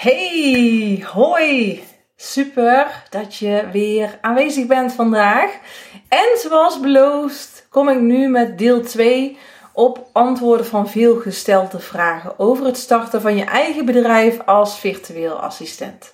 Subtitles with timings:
[0.00, 1.82] Hey, hoi!
[2.16, 5.58] Super dat je weer aanwezig bent vandaag.
[6.08, 9.38] En zoals beloofd kom ik nu met deel 2
[9.72, 15.40] op antwoorden van veel gestelde vragen over het starten van je eigen bedrijf als virtueel
[15.40, 16.10] assistent.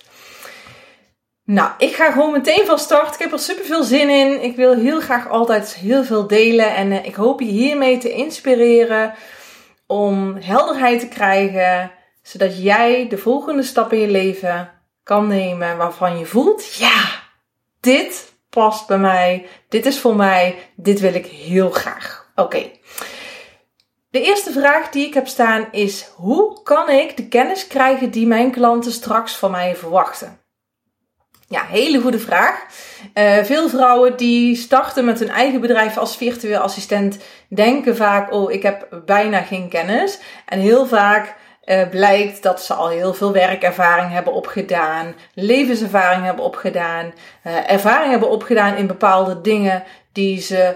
[1.43, 3.13] Nou, ik ga gewoon meteen van start.
[3.13, 4.43] Ik heb er super veel zin in.
[4.43, 8.11] Ik wil heel graag altijd heel veel delen en eh, ik hoop je hiermee te
[8.11, 9.13] inspireren
[9.85, 11.91] om helderheid te krijgen
[12.27, 14.71] zodat jij de volgende stap in je leven
[15.03, 17.05] kan nemen waarvan je voelt, ja,
[17.79, 22.31] dit past bij mij, dit is voor mij, dit wil ik heel graag.
[22.35, 22.71] Oké.
[24.09, 28.27] De eerste vraag die ik heb staan is: hoe kan ik de kennis krijgen die
[28.27, 30.39] mijn klanten straks van mij verwachten?
[31.47, 32.65] Ja, hele goede vraag.
[33.13, 37.17] Uh, veel vrouwen die starten met hun eigen bedrijf als virtueel assistent
[37.49, 40.19] denken vaak: oh, ik heb bijna geen kennis.
[40.45, 41.35] En heel vaak
[41.67, 48.11] uh, blijkt dat ze al heel veel werkervaring hebben opgedaan, levenservaring hebben opgedaan, uh, ervaring
[48.11, 50.75] hebben opgedaan in bepaalde dingen die ze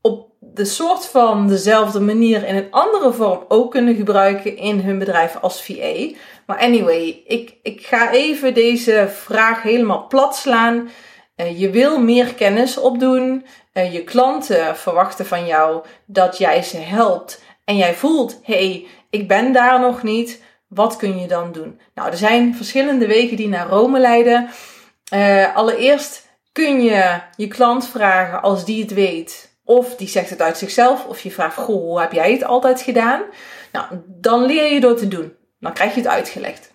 [0.00, 4.98] op de soort van dezelfde manier in een andere vorm ook kunnen gebruiken in hun
[4.98, 6.16] bedrijf als VA.
[6.46, 10.90] Maar anyway, ik, ik ga even deze vraag helemaal plat slaan.
[11.36, 13.46] Uh, je wil meer kennis opdoen.
[13.72, 17.42] je klanten verwachten van jou dat jij ze helpt.
[17.64, 20.42] En jij voelt, hey, ik ben daar nog niet.
[20.68, 21.80] Wat kun je dan doen?
[21.94, 24.48] Nou, er zijn verschillende wegen die naar Rome leiden.
[25.14, 29.58] Uh, allereerst kun je je klant vragen als die het weet.
[29.64, 31.06] Of die zegt het uit zichzelf.
[31.06, 33.22] Of je vraagt, goh, hoe heb jij het altijd gedaan?
[33.72, 35.36] Nou, dan leer je door te doen.
[35.60, 36.72] Dan krijg je het uitgelegd.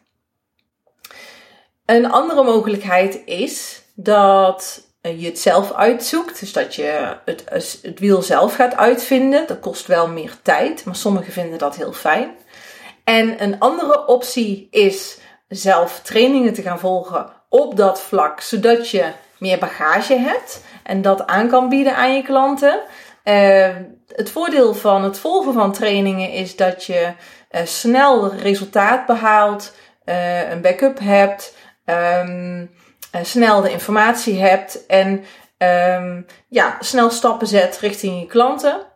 [1.86, 6.40] Een andere mogelijkheid is dat je het zelf uitzoekt.
[6.40, 7.44] Dus dat je het,
[7.82, 9.48] het wiel zelf gaat uitvinden.
[9.48, 12.36] Dat kost wel meer tijd, maar sommigen vinden dat heel fijn.
[13.04, 19.12] En een andere optie is zelf trainingen te gaan volgen op dat vlak, zodat je
[19.38, 22.80] meer bagage hebt en dat aan kan bieden aan je klanten.
[23.24, 23.68] Uh,
[24.08, 27.12] het voordeel van het volgen van trainingen is dat je
[27.52, 29.74] uh, snel resultaat behaalt,
[30.50, 32.72] een backup hebt, um,
[33.24, 35.24] snel de informatie hebt en
[35.98, 38.94] um, ja, snel stappen zet richting je klanten.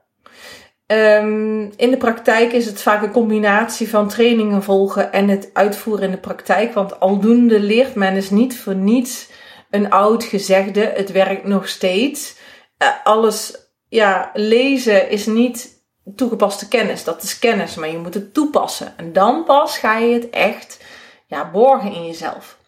[0.91, 6.05] Um, in de praktijk is het vaak een combinatie van trainingen volgen en het uitvoeren
[6.05, 6.73] in de praktijk.
[6.73, 9.29] Want aldoende leert men is niet voor niets
[9.69, 10.91] een oud gezegde.
[10.95, 12.35] Het werkt nog steeds.
[12.83, 13.57] Uh, alles
[13.89, 15.83] ja, lezen is niet
[16.15, 17.03] toegepaste kennis.
[17.03, 18.93] Dat is kennis, maar je moet het toepassen.
[18.97, 20.83] En dan pas ga je het echt
[21.27, 22.58] ja, borgen in jezelf.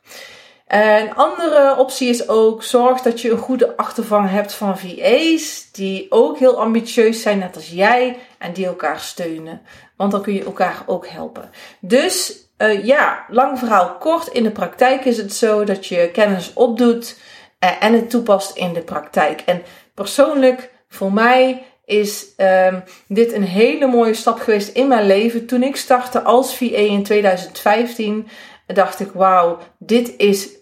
[0.72, 6.06] Een andere optie is ook zorg dat je een goede achtervang hebt van VA's die
[6.10, 9.62] ook heel ambitieus zijn, net als jij, en die elkaar steunen.
[9.96, 11.50] Want dan kun je elkaar ook helpen.
[11.80, 14.28] Dus uh, ja, lang verhaal kort.
[14.28, 17.20] In de praktijk is het zo dat je kennis opdoet
[17.64, 19.42] uh, en het toepast in de praktijk.
[19.46, 19.62] En
[19.94, 25.46] persoonlijk, voor mij is um, dit een hele mooie stap geweest in mijn leven.
[25.46, 28.28] Toen ik startte als VA in 2015,
[28.68, 30.60] dacht ik: wauw, dit is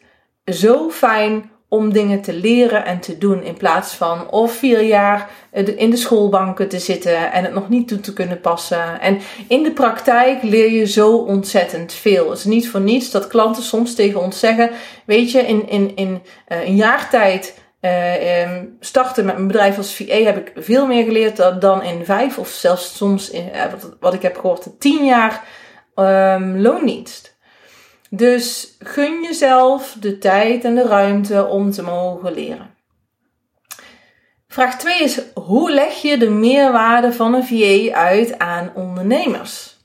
[0.53, 5.29] zo fijn om dingen te leren en te doen in plaats van of vier jaar
[5.75, 9.01] in de schoolbanken te zitten en het nog niet toe te kunnen passen.
[9.01, 12.29] En in de praktijk leer je zo ontzettend veel.
[12.29, 14.71] Het is niet voor niets dat klanten soms tegen ons zeggen:
[15.05, 19.95] Weet je, in, in, in uh, een jaar tijd uh, starten met mijn bedrijf als
[19.95, 24.13] VA heb ik veel meer geleerd dan in vijf of zelfs soms in, wat, wat,
[24.13, 25.43] ik heb gehoord, tien jaar
[25.95, 27.28] um, loondienst.
[28.09, 32.77] Dus gun jezelf de tijd en de ruimte om te mogen leren.
[34.47, 39.77] Vraag 2 is: hoe leg je de meerwaarde van een VA uit aan ondernemers?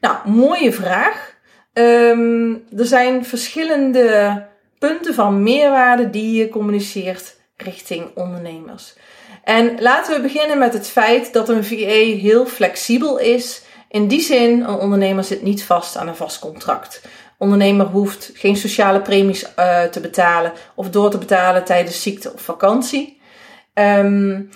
[0.00, 1.34] Nou, mooie vraag.
[1.72, 4.42] Um, er zijn verschillende
[4.78, 8.94] punten van meerwaarde die je communiceert richting ondernemers.
[9.44, 13.62] En laten we beginnen met het feit dat een VA heel flexibel is.
[13.88, 17.02] In die zin, een ondernemer zit niet vast aan een vast contract
[17.42, 22.40] ondernemer hoeft geen sociale premies uh, te betalen of door te betalen tijdens ziekte of
[22.40, 23.20] vakantie.
[23.74, 24.50] Um,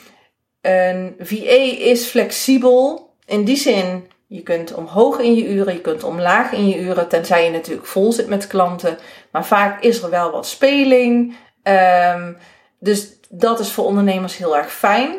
[0.60, 4.10] een VA is flexibel in die zin.
[4.26, 7.86] Je kunt omhoog in je uren, je kunt omlaag in je uren, tenzij je natuurlijk
[7.86, 8.98] vol zit met klanten.
[9.30, 11.36] Maar vaak is er wel wat speling.
[11.62, 12.36] Um,
[12.78, 15.18] dus dat is voor ondernemers heel erg fijn.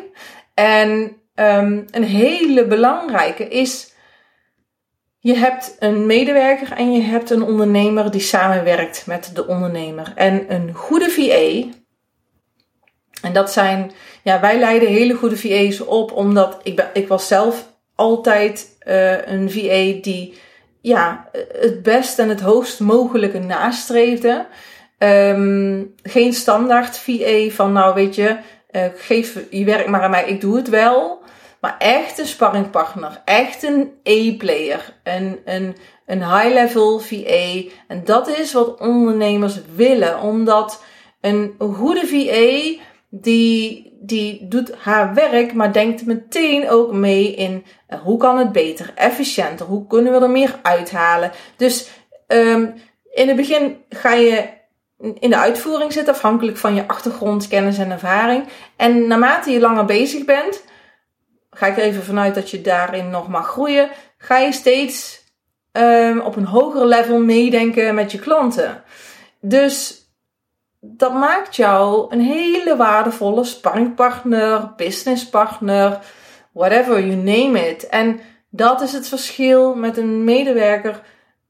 [0.54, 0.90] En
[1.34, 3.87] um, een hele belangrijke is
[5.20, 10.12] je hebt een medewerker en je hebt een ondernemer die samenwerkt met de ondernemer.
[10.14, 11.76] En een goede VA,
[13.22, 13.90] en dat zijn,
[14.22, 19.50] ja, wij leiden hele goede VA's op, omdat ik, ik was zelf altijd uh, een
[19.50, 20.38] VA die
[20.80, 21.28] ja,
[21.60, 24.46] het best en het hoogst mogelijke nastreefde.
[24.98, 28.36] Ehm, geen standaard VA van, nou weet je,
[28.70, 31.17] uh, geef je werk maar aan mij, ik doe het wel.
[31.60, 35.76] Maar echt een sparringpartner, echt een E-player, een, een,
[36.06, 37.68] een high-level VA.
[37.88, 40.82] En dat is wat ondernemers willen, omdat
[41.20, 48.00] een goede VA die, die doet haar werk, maar denkt meteen ook mee in uh,
[48.00, 51.30] hoe kan het beter, efficiënter, hoe kunnen we er meer uithalen.
[51.56, 51.90] Dus
[52.26, 52.74] um,
[53.12, 54.56] in het begin ga je
[54.98, 58.44] in de uitvoering zitten, afhankelijk van je achtergrond, kennis en ervaring.
[58.76, 60.64] En naarmate je langer bezig bent,
[61.50, 65.24] ga ik er even vanuit dat je daarin nog mag groeien, ga je steeds
[65.72, 68.82] um, op een hoger level meedenken met je klanten.
[69.40, 70.06] Dus
[70.80, 75.98] dat maakt jou een hele waardevolle sparringpartner, businesspartner,
[76.52, 77.86] whatever you name it.
[77.86, 81.02] En dat is het verschil met een medewerker.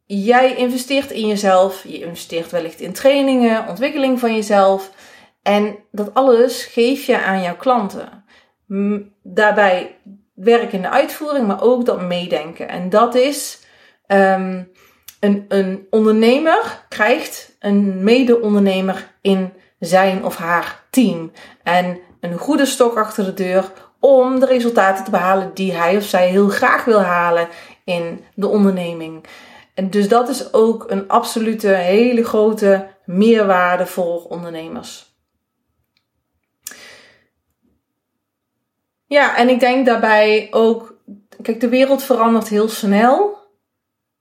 [0.07, 4.91] Jij investeert in jezelf, je investeert wellicht in trainingen, ontwikkeling van jezelf.
[5.43, 8.18] En dat alles geef je aan jouw klanten.
[9.23, 9.97] Daarbij
[10.35, 12.69] werk in de uitvoering, maar ook dat meedenken.
[12.69, 13.67] En dat is
[14.07, 14.71] um,
[15.21, 21.33] een, een ondernemer krijgt een mede-ondernemer in zijn of haar team.
[21.63, 26.05] En een goede stok achter de deur om de resultaten te behalen die hij of
[26.05, 27.49] zij heel graag wil halen
[27.85, 29.25] in de onderneming.
[29.75, 35.08] En dus dat is ook een absolute hele grote meerwaarde voor ondernemers.
[39.09, 40.97] Ja, en ik denk daarbij ook,
[41.43, 43.37] kijk, de wereld verandert heel snel.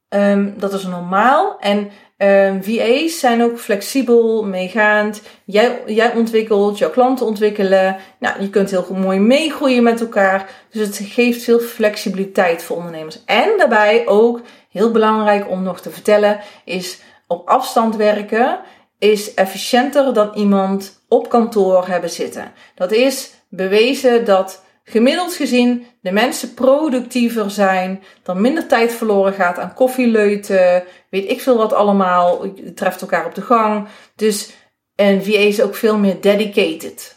[0.10, 1.60] Um, dat is normaal.
[1.60, 5.22] En um, VA's zijn ook flexibel, meegaand.
[5.46, 7.98] Jij, jij ontwikkelt, jouw klanten ontwikkelen.
[8.20, 10.50] Nou, je kunt heel mooi meegroeien met elkaar.
[10.70, 13.24] Dus het geeft veel flexibiliteit voor ondernemers.
[13.26, 18.60] En daarbij ook, heel belangrijk om nog te vertellen, is op afstand werken
[19.00, 22.52] is efficiënter dan iemand op kantoor hebben zitten.
[22.76, 29.60] Dat is bewezen dat gemiddeld gezien de mensen productiever zijn, dan minder tijd verloren gaat
[29.60, 32.46] aan koffieleuten, weet ik veel wat allemaal,
[32.76, 33.88] treft elkaar op de gang.
[34.16, 34.50] Dus
[34.96, 37.16] een VA is ook veel meer dedicated.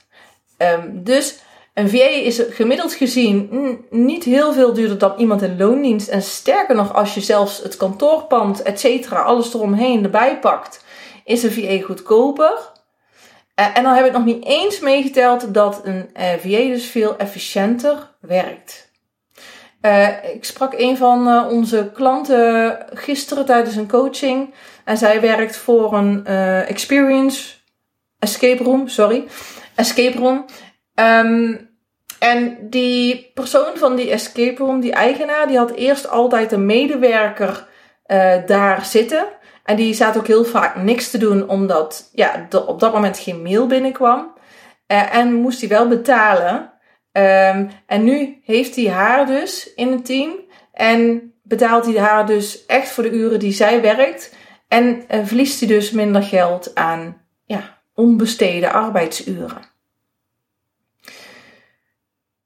[0.58, 1.38] Um, dus
[1.75, 3.49] een VA is gemiddeld gezien
[3.90, 6.08] niet heel veel duurder dan iemand in loondienst.
[6.08, 10.84] En sterker nog, als je zelfs het kantoorpand, et cetera, alles eromheen erbij pakt,
[11.25, 12.73] is een VA goedkoper.
[13.61, 16.87] Eh, en dan heb ik nog niet eens meegeteld dat een uh, eh, VA dus
[16.87, 18.93] veel efficiënter werkt.
[19.83, 24.55] Uh, ik sprak een van onze klanten gisteren tijdens een coaching.
[24.85, 26.27] En zij werkt voor een
[26.67, 27.55] experience
[28.19, 29.25] escape room, sorry.
[29.75, 30.45] Escape room.
[30.95, 31.69] Um,
[32.19, 37.67] en die persoon van die escape room, die eigenaar, die had eerst altijd een medewerker
[38.47, 39.27] daar zitten.
[39.65, 43.43] En die zaten ook heel vaak niks te doen, omdat ja, op dat moment geen
[43.43, 44.33] mail binnenkwam.
[44.87, 46.73] Uh, en moest hij wel betalen.
[47.12, 50.33] Um, en nu heeft hij haar dus in het team.
[50.73, 54.35] En betaalt hij haar dus echt voor de uren die zij werkt.
[54.69, 59.69] En uh, verliest hij dus minder geld aan ja, onbesteden arbeidsuren.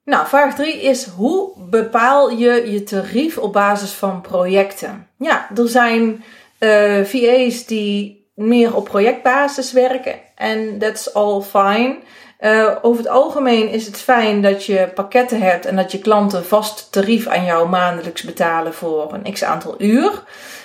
[0.05, 5.09] Nou, vraag 3 is hoe bepaal je je tarief op basis van projecten?
[5.19, 6.25] Ja, er zijn
[6.65, 10.15] uh, eh, VA's die meer op projectbasis werken.
[10.35, 11.97] En that's all fine.
[12.41, 16.45] Uh, over het algemeen is het fijn dat je pakketten hebt en dat je klanten
[16.45, 20.23] vast tarief aan jou maandelijks betalen voor een x aantal uur.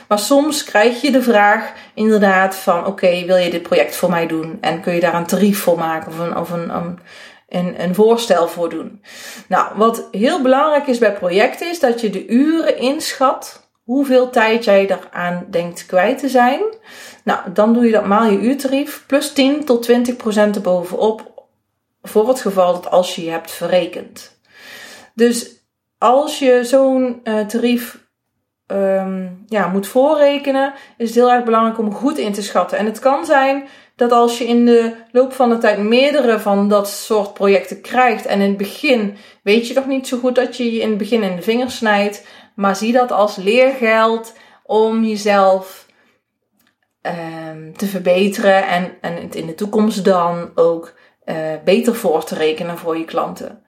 [0.07, 4.27] Maar soms krijg je de vraag inderdaad van oké, wil je dit project voor mij
[4.27, 4.57] doen?
[4.61, 6.99] En kun je daar een tarief voor maken of een, of een,
[7.49, 9.01] een, een voorstel voor doen?
[9.47, 14.63] Nou, wat heel belangrijk is bij projecten is dat je de uren inschat hoeveel tijd
[14.63, 16.61] jij eraan denkt kwijt te zijn.
[17.23, 21.47] Nou, dan doe je dat maal je uurtarief plus 10 tot 20 procent erbovenop
[22.01, 24.39] voor het geval dat als je je hebt verrekend.
[25.13, 25.49] Dus
[25.97, 28.07] als je zo'n uh, tarief
[28.67, 32.77] um, ja, moet voorrekenen, is het heel erg belangrijk om goed in te schatten.
[32.77, 36.69] En het kan zijn dat als je in de loop van de tijd meerdere van
[36.69, 40.57] dat soort projecten krijgt en in het begin weet je nog niet zo goed dat
[40.57, 42.25] je je in het begin in de vingers snijdt,
[42.59, 45.85] maar zie dat als leergeld om jezelf
[47.01, 50.93] um, te verbeteren en, en het in de toekomst dan ook
[51.25, 53.63] uh, beter voor te rekenen voor je klanten.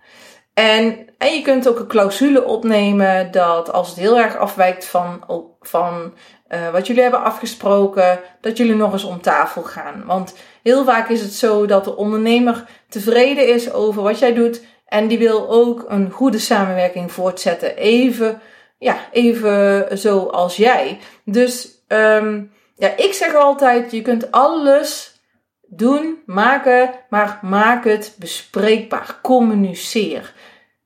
[0.53, 5.23] En, en je kunt ook een clausule opnemen dat als het heel erg afwijkt van,
[5.61, 6.13] van
[6.49, 10.03] uh, wat jullie hebben afgesproken, dat jullie nog eens om tafel gaan.
[10.05, 14.61] Want heel vaak is het zo dat de ondernemer tevreden is over wat jij doet
[14.85, 17.75] en die wil ook een goede samenwerking voortzetten.
[17.75, 18.41] Even
[18.81, 20.99] ja, even zo als jij.
[21.25, 25.19] Dus um, ja, ik zeg altijd, je kunt alles
[25.67, 29.19] doen, maken, maar maak het bespreekbaar.
[29.21, 30.33] Communiceer.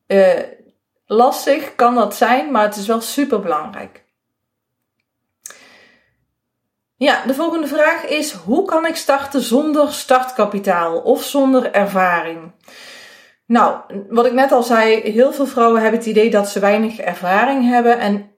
[0.07, 0.39] Uh,
[1.05, 4.03] lastig kan dat zijn, maar het is wel super belangrijk.
[6.97, 12.51] Ja, de volgende vraag is: hoe kan ik starten zonder startkapitaal of zonder ervaring?
[13.45, 16.97] Nou, wat ik net al zei, heel veel vrouwen hebben het idee dat ze weinig
[16.99, 17.99] ervaring hebben.
[17.99, 18.31] En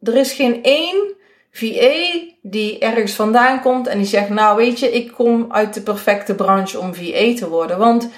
[0.00, 1.16] er is geen één
[1.50, 5.82] VA die ergens vandaan komt en die zegt: Nou, weet je, ik kom uit de
[5.82, 7.78] perfecte branche om VA te worden.
[7.78, 8.10] Want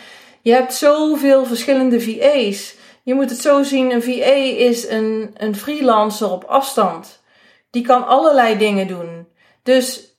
[0.42, 2.74] je hebt zoveel verschillende VA's.
[3.02, 7.22] Je moet het zo zien: een VA is een, een freelancer op afstand.
[7.70, 9.28] Die kan allerlei dingen doen.
[9.62, 10.18] Dus,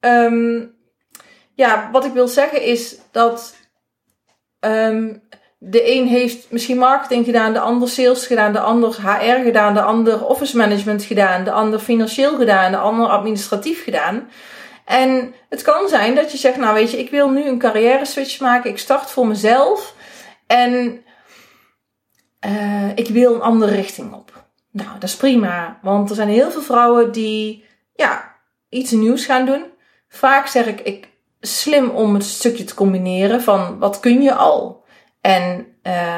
[0.00, 0.74] um,
[1.54, 3.56] ja, wat ik wil zeggen is dat
[4.60, 5.22] um,
[5.64, 9.82] de een heeft misschien marketing gedaan, de ander sales gedaan, de ander HR gedaan, de
[9.82, 14.28] ander office management gedaan, de ander financieel gedaan, de ander administratief gedaan.
[14.84, 18.04] En het kan zijn dat je zegt, nou weet je, ik wil nu een carrière
[18.04, 19.94] switch maken, ik start voor mezelf
[20.46, 21.02] en
[22.46, 24.44] uh, ik wil een andere richting op.
[24.70, 27.64] Nou, dat is prima, want er zijn heel veel vrouwen die
[27.94, 28.34] ja,
[28.68, 29.64] iets nieuws gaan doen.
[30.08, 31.08] Vaak zeg ik, ik
[31.40, 34.81] slim om het stukje te combineren van wat kun je al.
[35.22, 35.66] En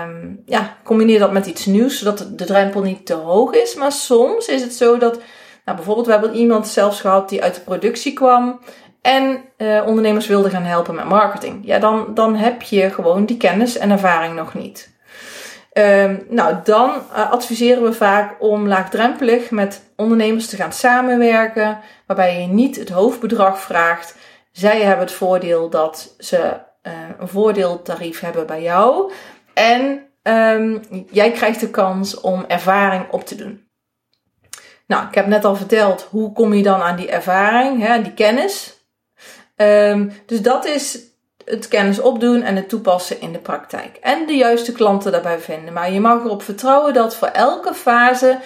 [0.05, 3.75] um, ja, combineer dat met iets nieuws, zodat de drempel niet te hoog is.
[3.75, 5.21] Maar soms is het zo dat,
[5.65, 8.61] nou bijvoorbeeld, we hebben iemand zelfs gehad die uit de productie kwam
[9.03, 11.61] en uh, ondernemers wilde gaan helpen met marketing.
[11.67, 14.93] Ja, dan, dan heb je gewoon die kennis en ervaring nog niet.
[15.73, 22.41] Um, nou, dan uh, adviseren we vaak om laagdrempelig met ondernemers te gaan samenwerken, waarbij
[22.41, 24.17] je niet het hoofdbedrag vraagt.
[24.53, 26.55] Zij hebben het voordeel dat ze
[27.19, 29.12] een voordeeltarief hebben bij jou.
[29.55, 33.69] En um, jij krijgt de kans om ervaring op te doen.
[34.87, 38.14] Nou, ik heb net al verteld hoe kom je dan aan die ervaring, hè, die
[38.14, 38.79] kennis.
[39.57, 40.99] Um, dus dat is
[41.45, 43.97] het kennis opdoen en het toepassen in de praktijk.
[43.97, 45.73] En de juiste klanten daarbij vinden.
[45.73, 48.38] Maar je mag erop vertrouwen dat voor elke fase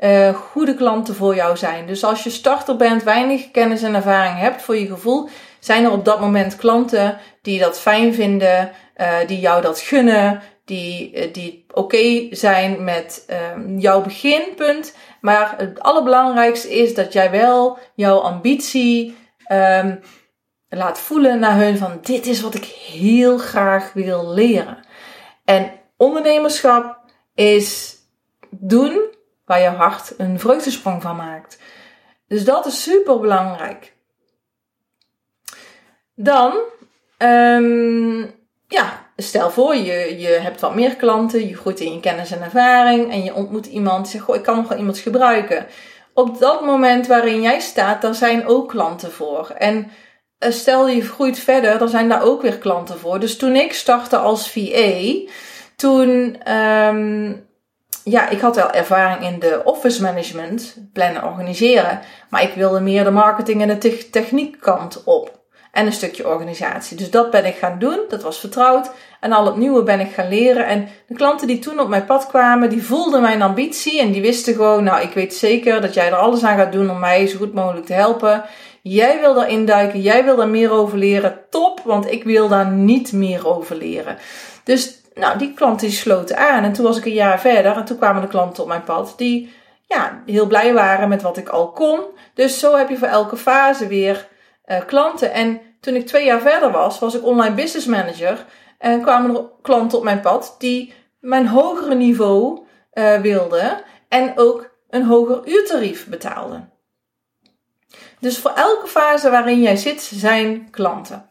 [0.00, 1.86] uh, goede klanten voor jou zijn.
[1.86, 5.28] Dus als je starter bent, weinig kennis en ervaring hebt voor je gevoel,
[5.66, 10.40] zijn er op dat moment klanten die dat fijn vinden, uh, die jou dat gunnen,
[10.64, 14.96] die, uh, die oké zijn met uh, jouw beginpunt.
[15.20, 19.16] Maar het allerbelangrijkste is dat jij wel jouw ambitie
[19.52, 20.00] um,
[20.68, 24.78] laat voelen naar hun van dit is wat ik heel graag wil leren.
[25.44, 26.98] En ondernemerschap
[27.34, 27.96] is
[28.50, 29.00] doen
[29.44, 31.58] waar je hart een vreugdesprong van maakt.
[32.28, 33.95] Dus dat is super belangrijk.
[36.16, 36.54] Dan,
[37.18, 38.34] um,
[38.68, 42.42] ja, stel voor je, je hebt wat meer klanten, je groeit in je kennis en
[42.42, 45.66] ervaring en je ontmoet iemand die zegt, goh, ik kan nog wel iemand gebruiken.
[46.14, 49.50] Op dat moment waarin jij staat, daar zijn ook klanten voor.
[49.58, 49.90] En
[50.38, 53.20] eh, stel je groeit verder, dan zijn daar ook weer klanten voor.
[53.20, 55.14] Dus toen ik startte als VA,
[55.76, 57.46] toen um,
[58.04, 62.00] ja, ik had wel ervaring in de office management, plannen, organiseren.
[62.30, 65.44] Maar ik wilde meer de marketing en de techniek kant op.
[65.76, 66.96] En een stukje organisatie.
[66.96, 67.98] Dus dat ben ik gaan doen.
[68.08, 68.90] Dat was vertrouwd.
[69.20, 70.66] En al het nieuwe ben ik gaan leren.
[70.66, 74.00] En de klanten die toen op mijn pad kwamen, die voelden mijn ambitie.
[74.00, 76.90] En die wisten gewoon, nou, ik weet zeker dat jij er alles aan gaat doen
[76.90, 78.44] om mij zo goed mogelijk te helpen.
[78.82, 80.00] Jij wil daar induiken.
[80.00, 81.38] Jij wil daar meer over leren.
[81.50, 84.16] Top, want ik wil daar niet meer over leren.
[84.64, 86.64] Dus nou, die klanten sloten aan.
[86.64, 89.14] En toen was ik een jaar verder en toen kwamen de klanten op mijn pad
[89.16, 89.52] die
[89.86, 92.00] ja, heel blij waren met wat ik al kon.
[92.34, 94.26] Dus zo heb je voor elke fase weer
[94.66, 95.32] uh, klanten.
[95.32, 98.44] En toen ik twee jaar verder was, was ik online business manager.
[98.78, 102.60] En kwamen er klanten op mijn pad die mijn hogere niveau
[102.92, 103.80] uh, wilden.
[104.08, 106.70] En ook een hoger uurtarief betaalden.
[108.20, 111.30] Dus voor elke fase waarin jij zit, zijn klanten.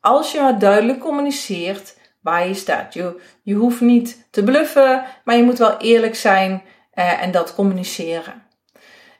[0.00, 2.94] Als je maar duidelijk communiceert waar je staat.
[2.94, 6.62] Je, je hoeft niet te bluffen, maar je moet wel eerlijk zijn
[6.92, 8.42] eh, en dat communiceren.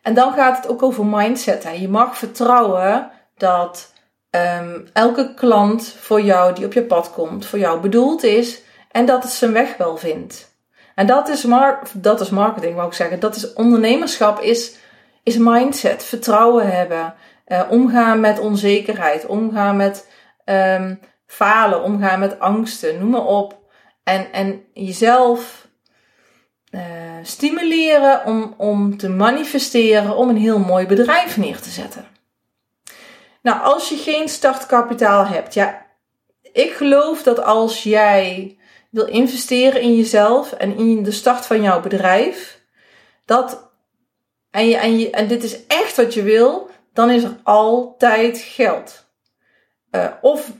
[0.02, 1.64] En dan gaat het ook over mindset.
[1.64, 1.70] Hè.
[1.70, 3.10] Je mag vertrouwen
[3.42, 3.92] dat
[4.30, 9.06] um, elke klant voor jou die op je pad komt, voor jou bedoeld is en
[9.06, 10.56] dat het zijn weg wel vindt.
[10.94, 13.20] En dat is, mar dat is marketing, wou ik zeggen.
[13.20, 14.76] Dat is ondernemerschap, is,
[15.22, 16.04] is mindset.
[16.04, 17.14] Vertrouwen hebben.
[17.46, 19.26] Uh, omgaan met onzekerheid.
[19.26, 20.08] Omgaan met
[20.44, 23.58] um, falen, omgaan met angsten, noem maar op.
[24.04, 25.68] En, en jezelf
[26.70, 26.80] uh,
[27.22, 32.11] stimuleren om, om te manifesteren, om een heel mooi bedrijf neer te zetten.
[33.42, 35.86] Nou, als je geen startkapitaal hebt, ja,
[36.52, 38.56] ik geloof dat als jij
[38.90, 42.60] wil investeren in jezelf en in de start van jouw bedrijf,
[43.24, 43.70] dat
[44.50, 48.38] en, je, en, je, en dit is echt wat je wil, dan is er altijd
[48.38, 49.06] geld.
[49.90, 50.50] Uh, of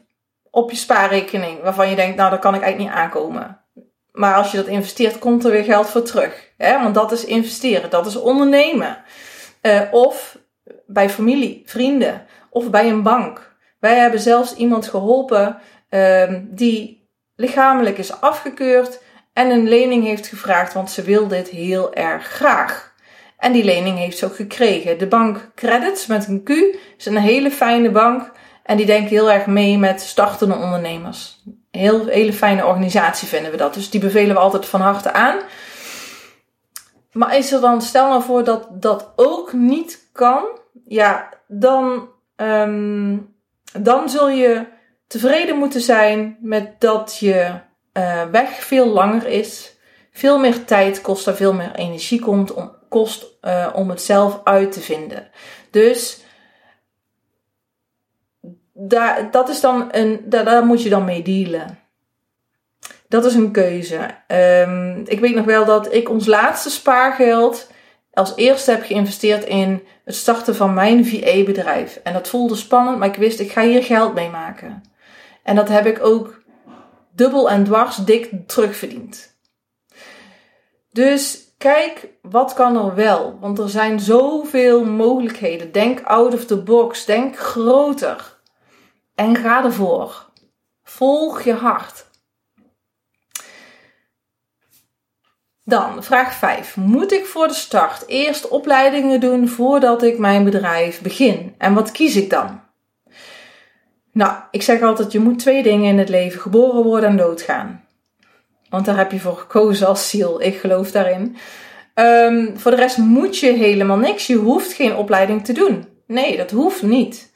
[0.51, 3.61] op je spaarrekening, waarvan je denkt, nou, daar kan ik eigenlijk niet aankomen.
[4.13, 6.51] Maar als je dat investeert, komt er weer geld voor terug.
[6.57, 6.83] Hè?
[6.83, 9.05] Want dat is investeren, dat is ondernemen.
[9.63, 10.39] Uh, of
[10.87, 13.57] bij familie, vrienden, of bij een bank.
[13.79, 15.59] Wij hebben zelfs iemand geholpen
[15.91, 19.01] uh, die lichamelijk is afgekeurd
[19.33, 22.95] en een lening heeft gevraagd, want ze wil dit heel erg graag.
[23.39, 24.99] En die lening heeft ze ook gekregen.
[24.99, 26.51] De bank Credits met een Q
[26.97, 28.33] is een hele fijne bank.
[28.63, 31.43] En die denkt heel erg mee met startende ondernemers.
[31.71, 33.75] Heel, hele fijne organisatie vinden we dat.
[33.75, 35.39] Dus die bevelen we altijd van harte aan.
[37.13, 40.45] Maar is er dan, stel nou voor dat dat ook niet kan.
[40.85, 42.09] Ja, dan,
[42.43, 43.35] um,
[43.81, 44.67] dan zul je
[45.07, 47.61] tevreden moeten zijn met dat je
[47.93, 49.77] uh, weg veel langer is.
[50.13, 54.41] Veel meer tijd kost en veel meer energie komt om, kost uh, om het zelf
[54.45, 55.31] uit te vinden.
[55.71, 56.25] Dus
[58.73, 61.79] daar, dat is dan een, daar, moet je dan mee dealen.
[63.09, 64.11] Dat is een keuze.
[64.29, 67.72] Um, ik weet nog wel dat ik ons laatste spaargeld
[68.13, 72.01] als eerste heb geïnvesteerd in het starten van mijn VA-bedrijf.
[72.03, 74.83] En dat voelde spannend, maar ik wist, ik ga hier geld mee maken.
[75.43, 76.43] En dat heb ik ook
[77.15, 79.37] dubbel en dwars dik terugverdiend.
[80.91, 83.39] Dus kijk, wat kan er wel?
[83.41, 85.73] Want er zijn zoveel mogelijkheden.
[85.73, 87.05] Denk out of the box.
[87.05, 88.41] Denk groter.
[89.15, 90.31] En ga ervoor.
[90.83, 92.11] Volg je hart.
[95.65, 96.77] Dan vraag 5.
[96.77, 101.55] Moet ik voor de start eerst opleidingen doen voordat ik mijn bedrijf begin?
[101.59, 102.61] En wat kies ik dan?
[104.13, 107.85] Nou, ik zeg altijd: je moet twee dingen in het leven: geboren worden en doodgaan.
[108.69, 110.43] Want daar heb je voor gekozen als ziel.
[110.43, 111.37] Ik geloof daarin.
[111.95, 114.27] Um, voor de rest moet je helemaal niks.
[114.27, 115.87] Je hoeft geen opleiding te doen.
[116.07, 117.33] Nee, dat hoeft niet.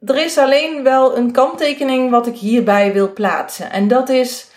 [0.00, 3.70] Er is alleen wel een kanttekening wat ik hierbij wil plaatsen.
[3.70, 4.50] En dat is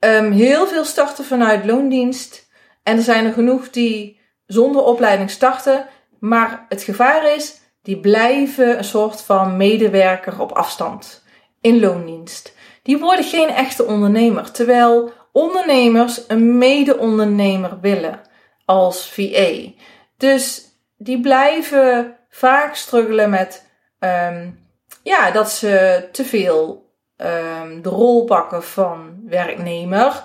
[0.00, 2.48] um, heel veel starten vanuit loondienst.
[2.82, 5.86] En er zijn er genoeg die zonder opleiding starten.
[6.20, 11.24] Maar het gevaar is, die blijven een soort van medewerker op afstand
[11.60, 12.54] in loondienst.
[12.82, 14.50] Die worden geen echte ondernemer.
[14.50, 18.20] Terwijl ondernemers een mede-ondernemer willen
[18.64, 19.72] als VA.
[20.16, 20.64] Dus
[20.96, 23.66] die blijven vaak struggelen met
[23.98, 24.68] um,
[25.02, 26.89] ja, dat ze te veel
[27.22, 30.24] um, de rol pakken van werknemer.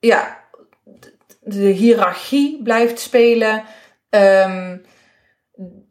[0.00, 0.44] Ja,
[1.40, 3.64] de hiërarchie blijft spelen.
[4.10, 4.82] Um,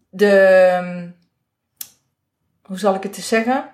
[0.10, 1.14] de.
[2.64, 3.70] Hoe zal ik het te zeggen?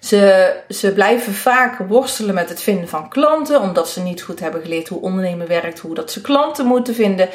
[0.00, 4.62] Ze, ze blijven vaak worstelen met het vinden van klanten, omdat ze niet goed hebben
[4.62, 7.28] geleerd hoe ondernemen werkt, hoe dat ze klanten moeten vinden.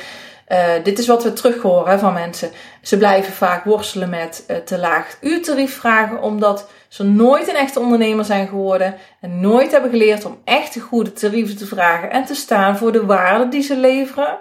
[0.48, 2.52] Uh, dit is wat we terug horen van mensen.
[2.82, 7.80] Ze blijven vaak worstelen met uh, te laag uurtarief vragen, omdat ze nooit een echte
[7.80, 12.36] ondernemer zijn geworden en nooit hebben geleerd om echt goede tarieven te vragen en te
[12.36, 14.40] staan voor de waarde die ze leveren.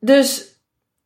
[0.00, 0.54] Dus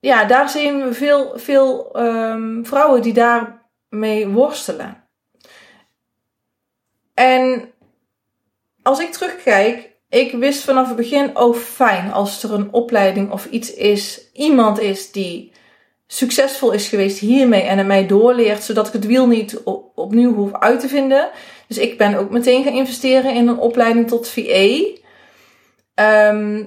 [0.00, 5.04] ja, daar zien we veel, veel um, vrouwen die daarmee worstelen.
[7.14, 7.72] En
[8.82, 13.46] als ik terugkijk, ik wist vanaf het begin, oh fijn, als er een opleiding of
[13.46, 15.52] iets is, iemand is die
[16.06, 19.62] succesvol is geweest hiermee en het mij doorleert, zodat ik het wiel niet
[19.94, 21.30] opnieuw hoef uit te vinden.
[21.66, 24.84] Dus ik ben ook meteen gaan investeren in een opleiding tot VA.
[25.94, 26.64] Ehm,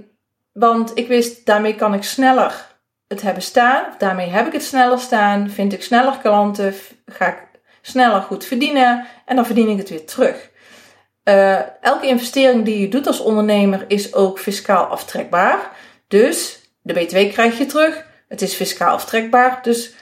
[0.53, 2.69] want ik wist, daarmee kan ik sneller
[3.07, 3.83] het hebben staan.
[3.97, 5.49] Daarmee heb ik het sneller staan.
[5.49, 6.73] Vind ik sneller klanten.
[7.05, 7.47] Ga ik
[7.81, 9.05] sneller goed verdienen.
[9.25, 10.50] En dan verdien ik het weer terug.
[11.23, 15.71] Uh, elke investering die je doet als ondernemer is ook fiscaal aftrekbaar.
[16.07, 18.05] Dus de BTW krijg je terug.
[18.27, 19.59] Het is fiscaal aftrekbaar.
[19.61, 19.93] Dus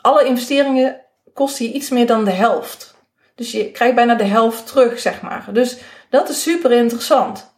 [0.00, 1.00] alle investeringen
[1.32, 2.94] kosten je iets meer dan de helft.
[3.34, 5.46] Dus je krijgt bijna de helft terug, zeg maar.
[5.52, 5.78] Dus
[6.10, 7.52] dat is super interessant.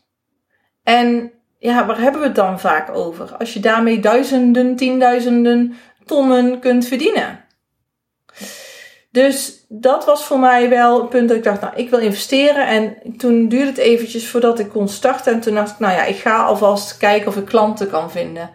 [0.83, 3.37] En ja, waar hebben we het dan vaak over?
[3.37, 7.44] Als je daarmee duizenden, tienduizenden tonnen kunt verdienen.
[9.11, 12.66] Dus dat was voor mij wel een punt dat ik dacht, nou, ik wil investeren.
[12.66, 15.33] En toen duurde het eventjes voordat ik kon starten.
[15.33, 18.50] En toen dacht ik, nou ja, ik ga alvast kijken of ik klanten kan vinden.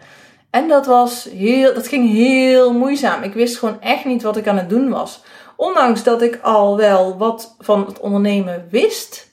[0.49, 3.23] En dat was heel, dat ging heel moeizaam.
[3.23, 5.23] Ik wist gewoon echt niet wat ik aan het doen was.
[5.55, 9.29] Ondanks dat ik al wel wat van het ondernemen wist.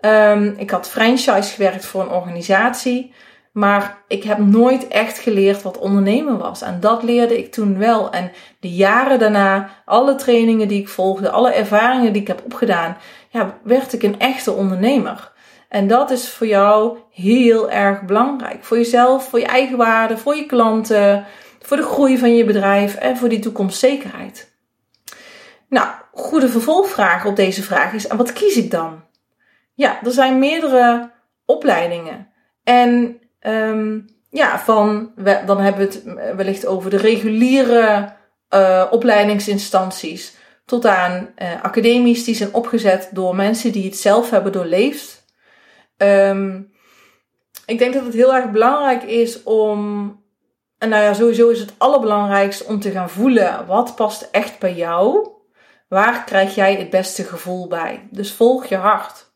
[0.00, 3.14] Um, ik had franchise gewerkt voor een organisatie.
[3.52, 6.62] Maar ik heb nooit echt geleerd wat ondernemen was.
[6.62, 8.10] En dat leerde ik toen wel.
[8.10, 12.96] En de jaren daarna, alle trainingen die ik volgde, alle ervaringen die ik heb opgedaan,
[13.28, 15.32] ja, werd ik een echte ondernemer.
[15.68, 18.64] En dat is voor jou heel erg belangrijk.
[18.64, 21.24] Voor jezelf, voor je eigen waarde, voor je klanten,
[21.60, 24.52] voor de groei van je bedrijf en voor die toekomstzekerheid.
[25.68, 29.04] Nou, goede vervolgvraag op deze vraag is: en wat kies ik dan?
[29.74, 31.10] Ja, er zijn meerdere
[31.44, 32.28] opleidingen.
[32.64, 35.12] En um, ja, van,
[35.46, 36.02] dan hebben we het
[36.36, 38.12] wellicht over de reguliere
[38.54, 40.36] uh, opleidingsinstanties.
[40.64, 45.24] Tot aan uh, academies die zijn opgezet door mensen die het zelf hebben doorleefd.
[45.96, 46.72] Um,
[47.66, 50.10] ik denk dat het heel erg belangrijk is om.
[50.78, 54.74] En nou ja, sowieso is het allerbelangrijkste om te gaan voelen wat past echt bij
[54.74, 55.30] jou.
[55.88, 58.08] Waar krijg jij het beste gevoel bij?
[58.10, 59.32] Dus volg je hart.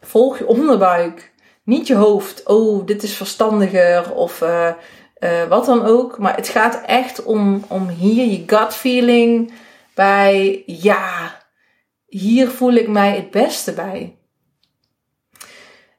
[0.00, 1.31] Volg je onderbuik.
[1.64, 2.42] Niet je hoofd.
[2.46, 4.14] Oh, dit is verstandiger.
[4.14, 4.70] Of uh,
[5.18, 6.18] uh, wat dan ook.
[6.18, 9.52] Maar het gaat echt om, om hier je gut feeling
[9.94, 10.62] bij.
[10.66, 11.40] Ja,
[12.06, 14.16] hier voel ik mij het beste bij.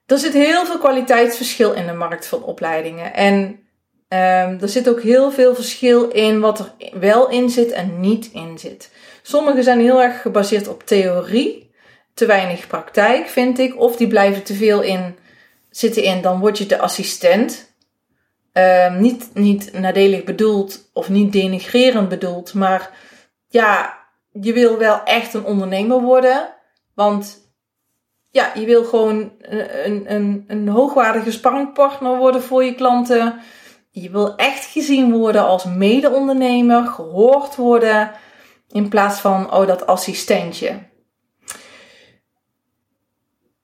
[0.06, 3.14] Er zit heel veel kwaliteitsverschil in de markt van opleidingen.
[3.14, 3.36] En
[4.08, 8.30] um, er zit ook heel veel verschil in wat er wel in zit en niet
[8.34, 8.92] in zit.
[9.22, 11.72] Sommige zijn heel erg gebaseerd op theorie,
[12.14, 13.80] te weinig praktijk vind ik.
[13.80, 15.18] Of die blijven te veel in
[15.76, 17.76] zitten in, dan word je de assistent.
[18.54, 22.92] Um, niet, niet nadelig bedoeld of niet denigrerend bedoeld, maar
[23.48, 23.98] ja,
[24.32, 26.54] je wil wel echt een ondernemer worden.
[26.96, 27.38] Want
[28.30, 33.40] ja, je wil gewoon een, een, een hoogwaardige sparringpartner worden voor je klanten.
[33.90, 38.12] Je wil echt gezien worden als mede-ondernemer, gehoord worden.
[38.68, 40.80] In plaats van, oh, dat assistentje.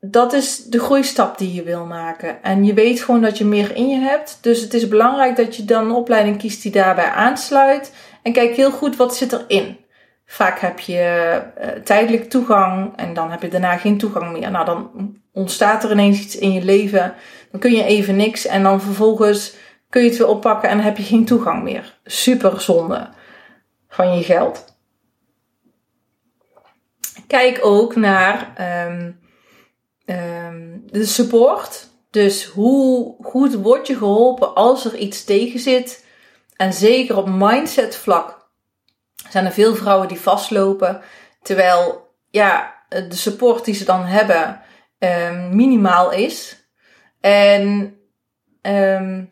[0.01, 2.43] Dat is de groeistap die je wil maken.
[2.43, 4.37] En je weet gewoon dat je meer in je hebt.
[4.41, 7.93] Dus het is belangrijk dat je dan een opleiding kiest die daarbij aansluit.
[8.21, 9.77] En kijk heel goed wat zit erin.
[10.25, 14.51] Vaak heb je uh, tijdelijk toegang en dan heb je daarna geen toegang meer.
[14.51, 14.91] Nou, dan
[15.33, 17.13] ontstaat er ineens iets in je leven.
[17.51, 19.55] Dan kun je even niks en dan vervolgens
[19.89, 21.97] kun je het weer oppakken en heb je geen toegang meer.
[22.03, 23.09] Super zonde
[23.89, 24.77] van je geld.
[27.27, 28.53] Kijk ook naar
[28.87, 29.19] um,
[30.09, 31.87] um, de support.
[32.09, 36.05] Dus hoe goed word je geholpen als er iets tegen zit.
[36.55, 38.49] En zeker op mindset vlak
[39.29, 41.01] zijn er veel vrouwen die vastlopen.
[41.41, 44.61] Terwijl ja, de support die ze dan hebben
[44.99, 46.67] um, minimaal is.
[47.19, 47.95] En
[48.61, 49.29] um,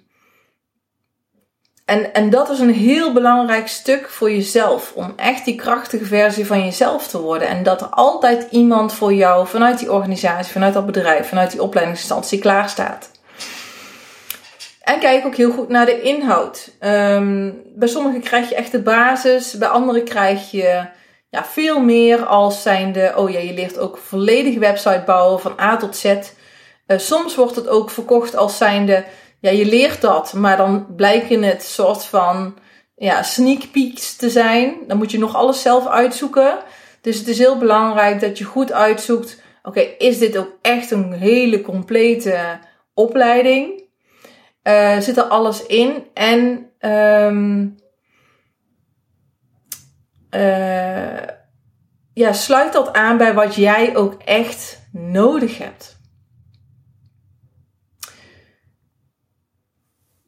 [1.88, 4.91] en, en dat is een heel belangrijk stuk voor jezelf.
[4.95, 7.47] Om echt die krachtige versie van jezelf te worden.
[7.47, 11.62] En dat er altijd iemand voor jou vanuit die organisatie, vanuit dat bedrijf, vanuit die
[11.62, 13.12] opleidingsinstantie klaar staat.
[14.82, 16.71] En kijk ook heel goed naar de inhoud.
[16.82, 20.86] Um, bij sommigen krijg je echt de basis, bij anderen krijg je
[21.30, 25.78] ja, veel meer als zijnde, oh ja, je leert ook volledige website bouwen van A
[25.78, 26.06] tot Z.
[26.06, 29.04] Uh, soms wordt het ook verkocht als zijnde,
[29.39, 32.58] ja, je leert dat, maar dan blijken het soort van
[32.95, 34.76] ja, sneak peeks te zijn.
[34.88, 36.58] Dan moet je nog alles zelf uitzoeken.
[37.02, 41.12] Dus het is heel belangrijk dat je goed uitzoekt, oké, is dit ook echt een
[41.13, 42.60] hele complete
[42.93, 43.86] opleiding?
[44.63, 47.76] Uh, zit er alles in en um,
[50.32, 51.23] uh,
[52.13, 55.96] ja, sluit dat aan bij wat jij ook echt nodig hebt.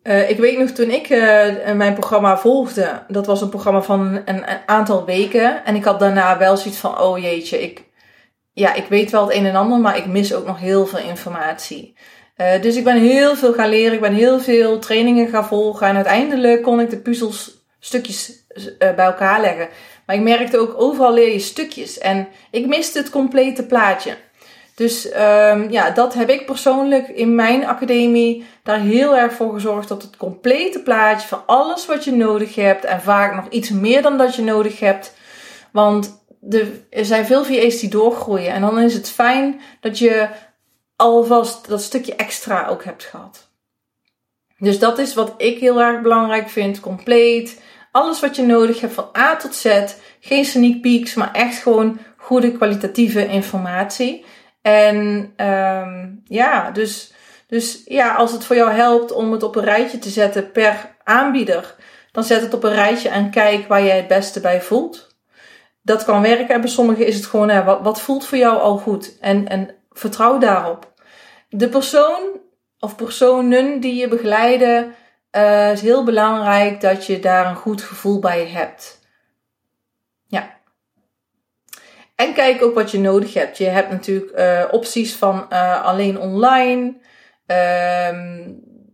[0.04, 4.00] Uh, ik weet nog toen ik uh, mijn programma volgde, dat was een programma van
[4.00, 5.66] een, een, aantal weken.
[5.66, 7.84] En ik had daarna wel zoiets van: oh jeetje, ik,
[8.54, 11.00] ja, ik weet wel het een en ander, maar ik mis ook nog heel veel
[11.00, 11.98] informatie.
[12.38, 15.88] Uh, dus ik ben heel veel gaan leren, ik ben heel veel trainingen gaan volgen.
[15.88, 18.46] En uiteindelijk kon ik de puzzelstukjes
[18.78, 19.70] bij elkaar leggen.
[20.06, 21.98] Maar ik merkte ook overal leer je stukjes.
[21.98, 24.18] En ik miste het complete plaatje.
[24.80, 29.88] Dus um, ja, dat heb ik persoonlijk in mijn academie daar heel erg voor gezorgd
[29.88, 34.02] dat het complete plaatje van alles wat je nodig hebt en vaak nog iets meer
[34.02, 35.14] dan dat je nodig hebt.
[35.72, 40.30] Want de, er zijn veel VA's die doorgroeien en dan is het fijn dat je
[40.96, 43.50] alvast dat stukje extra ook hebt gehad.
[44.58, 46.80] Dus dat is wat ik heel erg belangrijk vind.
[46.80, 47.62] Compleet.
[47.92, 49.84] Alles wat je nodig hebt van A tot Z.
[50.20, 54.26] Geen sneak peeks, maar echt gewoon goede kwalitatieve informatie.
[54.62, 57.14] En um, ja, dus,
[57.48, 60.96] dus ja, als het voor jou helpt om het op een rijtje te zetten per
[61.04, 61.76] aanbieder,
[62.12, 65.18] dan zet het op een rijtje en kijk waar jij het beste bij voelt.
[65.82, 68.78] Dat kan werken en bij sommigen is het gewoon, hè, wat, voelt voor jou al
[68.78, 69.18] goed?
[69.20, 70.94] En, en vertrouw daarop.
[71.50, 72.40] De persoon
[72.80, 74.96] of personen die je begeleiden,
[75.32, 79.00] uh, is heel belangrijk dat je daar een goed gevoel bij hebt.
[80.28, 80.59] Ja.
[82.20, 83.58] En kijk ook wat je nodig hebt.
[83.58, 86.94] Je hebt natuurlijk uh, opties van uh, alleen online.
[87.46, 88.42] Ehm,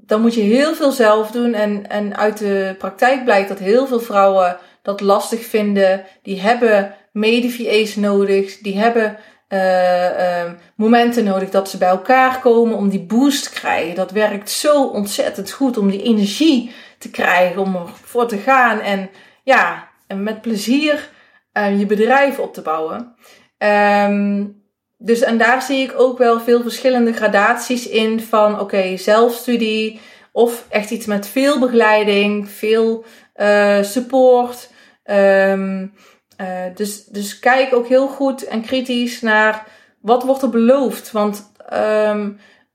[0.02, 1.54] dan moet je heel veel zelf doen.
[1.54, 6.04] En, en uit de praktijk blijkt dat heel veel vrouwen dat lastig vinden.
[6.22, 8.58] Die hebben mede nodig.
[8.58, 9.18] Die hebben
[9.50, 13.96] uh, momenten nodig dat ze bij elkaar komen om die boost te krijgen.
[13.96, 19.10] Dat werkt zo ontzettend goed om die energie te krijgen, om ervoor te gaan en
[19.44, 21.14] ja, en met plezier
[21.58, 23.16] uh, je bedrijf op te bouwen.
[23.58, 24.64] Um,
[24.98, 30.00] dus en daar zie ik ook wel veel verschillende gradaties in van oké, zelfstudie
[30.32, 34.70] of echt iets met veel begeleiding, veel uh, support.
[35.04, 35.94] Um,
[36.42, 39.68] uh, dus, dus kijk ook heel goed en kritisch naar
[40.02, 41.12] wat wordt er beloofd.
[41.12, 42.30] Want uh,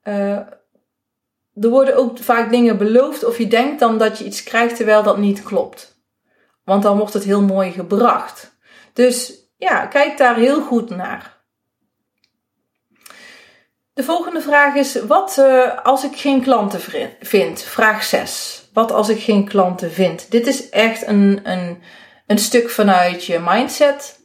[0.05, 5.03] er worden ook vaak dingen beloofd of je denkt dan dat je iets krijgt terwijl
[5.03, 5.99] dat niet klopt.
[6.65, 8.59] Want dan wordt het heel mooi gebracht.
[9.01, 11.39] Dus ja, kijk daar heel goed naar.
[13.93, 16.81] De volgende vraag is: wat uh, als ik geen klanten
[17.21, 17.63] vind?
[17.63, 18.69] Vraag 6.
[18.73, 20.31] Wat als ik geen klanten vind?
[20.31, 21.83] Dit is echt een, een,
[22.27, 24.21] een stuk vanuit je mindset.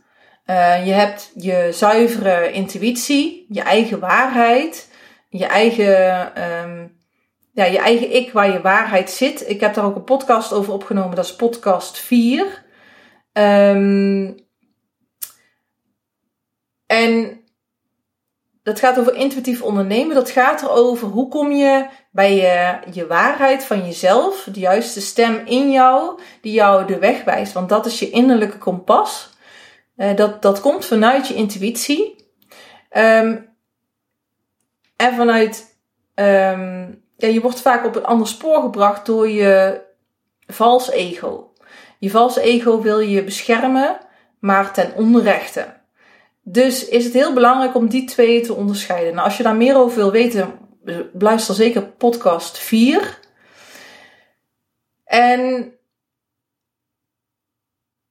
[0.46, 4.90] Uh, je hebt je zuivere intuïtie, je eigen waarheid,
[5.30, 6.98] je eigen, um,
[7.52, 9.50] ja, je eigen ik waar je waarheid zit.
[9.50, 12.44] Ik heb daar ook een podcast over opgenomen, dat is podcast 4.
[12.44, 12.54] Um,
[13.34, 14.44] ehm,
[16.86, 17.40] en
[18.64, 20.16] dat gaat over intuïtief ondernemen.
[20.16, 25.42] Dat gaat erover hoe kom je bij je, je waarheid van jezelf, de juiste stem
[25.46, 27.54] in jou, die jou de weg wijst.
[27.54, 29.30] Want dat is je innerlijke kompas.
[29.98, 32.16] Uh, dat, dat komt vanuit je intuïtie.
[32.98, 33.50] Um,
[34.96, 35.78] en vanuit,
[36.16, 39.82] um, ja, je wordt vaak op een ander spoor gebracht door je
[40.48, 41.54] vals ego.
[42.00, 43.98] Je vals ego wil je beschermen,
[44.40, 45.75] maar ten onrechte.
[46.48, 49.14] Dus is het heel belangrijk om die twee te onderscheiden.
[49.14, 50.54] Nou, als je daar meer over wil weten,
[51.20, 53.20] luister zeker podcast 4.
[55.04, 55.74] En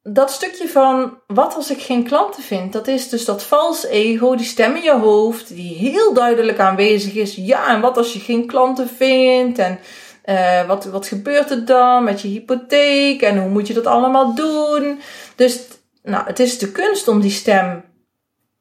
[0.02, 4.34] dat stukje van wat als ik geen klanten vind, dat is dus dat vals ego,
[4.34, 7.34] die stem in je hoofd, die heel duidelijk aanwezig is.
[7.34, 9.58] Ja, en wat als je geen klanten vindt?
[9.58, 9.78] En
[10.24, 13.22] uh, wat, wat gebeurt er dan met je hypotheek?
[13.22, 15.00] En hoe moet je dat allemaal doen?
[15.36, 15.60] Dus
[16.02, 17.92] nou, het is de kunst om die stem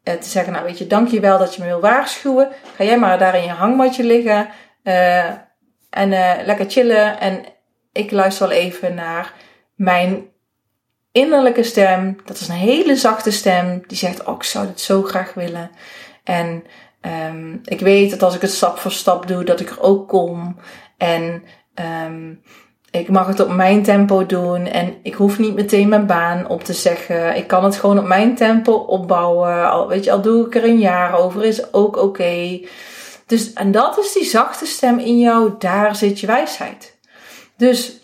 [0.03, 2.51] te zeggen, nou weet je, dank je wel dat je me wil waarschuwen.
[2.75, 4.49] Ga jij maar daar in je hangmatje liggen
[4.83, 5.25] uh,
[5.89, 7.19] en uh, lekker chillen.
[7.19, 7.43] En
[7.91, 9.33] ik luister wel even naar
[9.75, 10.31] mijn
[11.11, 12.17] innerlijke stem.
[12.25, 15.71] Dat is een hele zachte stem die zegt, oh ik zou dit zo graag willen.
[16.23, 16.63] En
[17.01, 20.07] um, ik weet dat als ik het stap voor stap doe, dat ik er ook
[20.07, 20.57] kom.
[20.97, 21.43] En
[22.05, 22.41] um,
[22.99, 26.63] ik mag het op mijn tempo doen en ik hoef niet meteen mijn baan op
[26.63, 27.35] te zeggen.
[27.35, 29.69] Ik kan het gewoon op mijn tempo opbouwen.
[29.71, 32.61] Al, weet je, al doe ik er een jaar over, is ook oké.
[33.25, 36.97] Dus, en dat is die zachte stem in jou, daar zit je wijsheid.
[37.57, 37.99] Dus,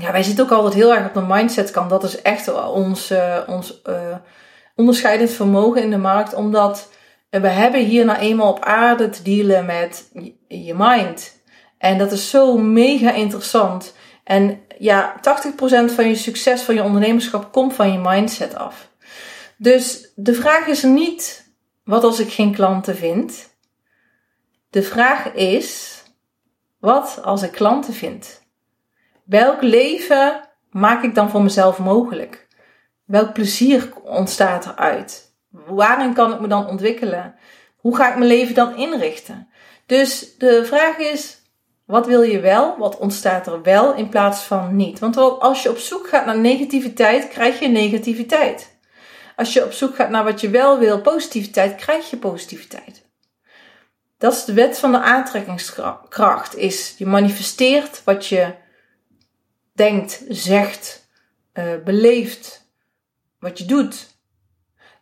[0.00, 1.90] ja, wij zitten ook altijd heel erg op de mindset kant.
[1.90, 3.94] Dat is echt ons, uh, ons uh,
[4.76, 6.88] onderscheidend vermogen in de markt, omdat
[7.30, 10.10] we hebben hier nou eenmaal op aarde te dealen met
[10.48, 11.39] je mind.
[11.80, 13.94] En dat is zo mega interessant.
[14.24, 18.90] En ja, 80% van je succes van je ondernemerschap komt van je mindset af.
[19.56, 21.52] Dus de vraag is niet,
[21.84, 23.54] wat als ik geen klanten vind?
[24.70, 26.02] De vraag is,
[26.78, 28.42] wat als ik klanten vind?
[29.24, 32.48] Welk leven maak ik dan voor mezelf mogelijk?
[33.04, 35.34] Welk plezier ontstaat eruit?
[35.50, 37.34] Waarin kan ik me dan ontwikkelen?
[37.76, 39.48] Hoe ga ik mijn leven dan inrichten?
[39.86, 41.39] Dus de vraag is,
[41.90, 42.78] wat wil je wel?
[42.78, 44.98] Wat ontstaat er wel in plaats van niet?
[44.98, 48.78] Want als je op zoek gaat naar negativiteit, krijg je negativiteit.
[49.36, 53.08] Als je op zoek gaat naar wat je wel wil, positiviteit, krijg je positiviteit.
[54.18, 56.56] Dat is de wet van de aantrekkingskracht.
[56.56, 58.54] Is je manifesteert wat je
[59.72, 61.08] denkt, zegt,
[61.54, 62.72] uh, beleeft,
[63.38, 64.18] wat je doet.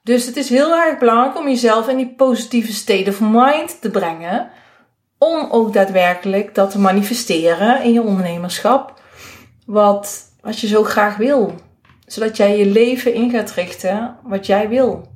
[0.03, 3.91] Dus het is heel erg belangrijk om jezelf in die positieve state of mind te
[3.91, 4.51] brengen
[5.19, 9.01] om ook daadwerkelijk dat te manifesteren in je ondernemerschap.
[9.67, 11.55] Wat, wat je zo graag wil.
[12.07, 15.09] Zodat jij je leven in gaat richten wat jij wil.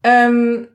[0.00, 0.68] Um,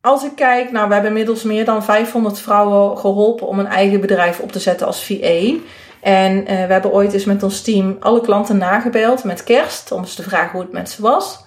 [0.00, 4.00] als ik kijk, nou, we hebben inmiddels meer dan 500 vrouwen geholpen om een eigen
[4.00, 5.54] bedrijf op te zetten als VA.
[6.00, 10.00] En uh, we hebben ooit eens met ons team alle klanten nagebeld met kerst om
[10.00, 11.44] eens te vragen hoe het met ze was.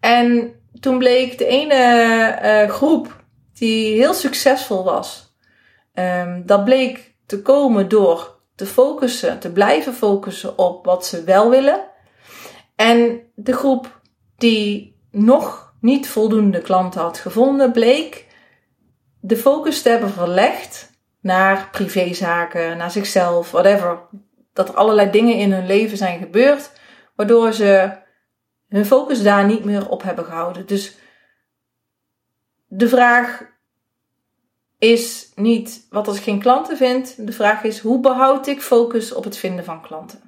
[0.00, 5.36] En toen bleek de ene uh, groep die heel succesvol was,
[5.94, 11.50] um, dat bleek te komen door te focussen, te blijven focussen op wat ze wel
[11.50, 11.80] willen.
[12.76, 14.00] En de groep
[14.36, 18.26] die nog niet voldoende klanten had gevonden, bleek
[19.20, 23.98] de focus te hebben verlegd naar privézaken, naar zichzelf, whatever.
[24.52, 26.72] Dat er allerlei dingen in hun leven zijn gebeurd,
[27.16, 27.90] waardoor ze
[28.68, 30.66] hun focus daar niet meer op hebben gehouden.
[30.66, 30.96] Dus
[32.66, 33.54] de vraag
[34.78, 37.26] is niet wat als ik geen klanten vind.
[37.26, 40.26] De vraag is hoe behoud ik focus op het vinden van klanten?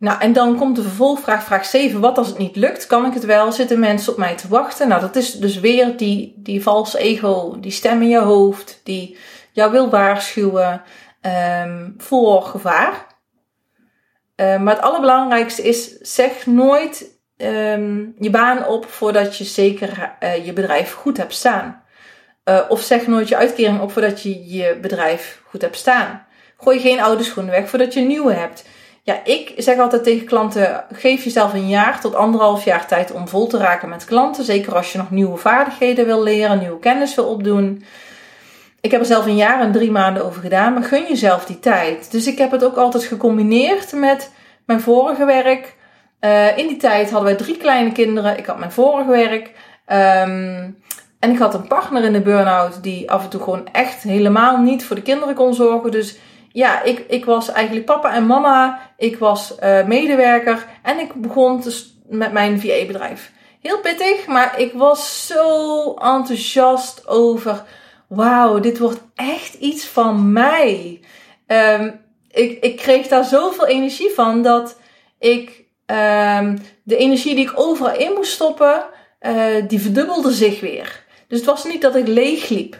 [0.00, 2.00] Nou, en dan komt de vervolgvraag, vraag 7.
[2.00, 2.86] Wat als het niet lukt?
[2.86, 3.52] Kan ik het wel?
[3.52, 4.88] Zitten mensen op mij te wachten?
[4.88, 9.18] Nou, dat is dus weer die, die valse ego, die stem in je hoofd, die
[9.52, 10.82] jou wil waarschuwen
[11.62, 13.06] um, voor gevaar.
[14.40, 20.46] Uh, maar het allerbelangrijkste is, zeg nooit um, je baan op voordat je zeker uh,
[20.46, 21.82] je bedrijf goed hebt staan.
[22.44, 26.26] Uh, of zeg nooit je uitkering op voordat je je bedrijf goed hebt staan.
[26.56, 28.64] Gooi geen oude schoenen weg voordat je nieuwe hebt.
[29.02, 33.28] Ja, ik zeg altijd tegen klanten: geef jezelf een jaar tot anderhalf jaar tijd om
[33.28, 34.44] vol te raken met klanten.
[34.44, 37.84] Zeker als je nog nieuwe vaardigheden wil leren, nieuwe kennis wil opdoen.
[38.80, 41.58] Ik heb er zelf een jaar en drie maanden over gedaan, maar gun jezelf die
[41.58, 42.10] tijd.
[42.10, 44.32] Dus ik heb het ook altijd gecombineerd met
[44.66, 45.76] mijn vorige werk.
[46.20, 48.38] Uh, in die tijd hadden wij drie kleine kinderen.
[48.38, 49.50] Ik had mijn vorige werk.
[49.86, 50.78] Um,
[51.18, 54.58] en ik had een partner in de burn-out die af en toe gewoon echt helemaal
[54.58, 55.90] niet voor de kinderen kon zorgen.
[55.90, 56.18] Dus
[56.52, 58.80] ja, ik, ik was eigenlijk papa en mama.
[58.96, 61.62] Ik was uh, medewerker en ik begon
[62.08, 63.32] met mijn VA-bedrijf.
[63.60, 67.62] Heel pittig, maar ik was zo enthousiast over.
[68.10, 71.00] Wauw, dit wordt echt iets van mij.
[71.46, 74.80] Um, ik, ik kreeg daar zoveel energie van dat
[75.18, 78.84] ik um, de energie die ik overal in moest stoppen,
[79.20, 81.04] uh, die verdubbelde zich weer.
[81.28, 82.78] Dus het was niet dat ik leeg liep.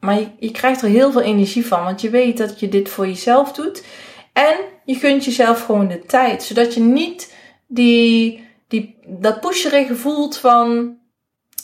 [0.00, 2.88] Maar je, je, krijgt er heel veel energie van, want je weet dat je dit
[2.88, 3.84] voor jezelf doet.
[4.32, 7.34] En je gunt jezelf gewoon de tijd, zodat je niet
[7.66, 10.96] die, die, dat pusherige voelt van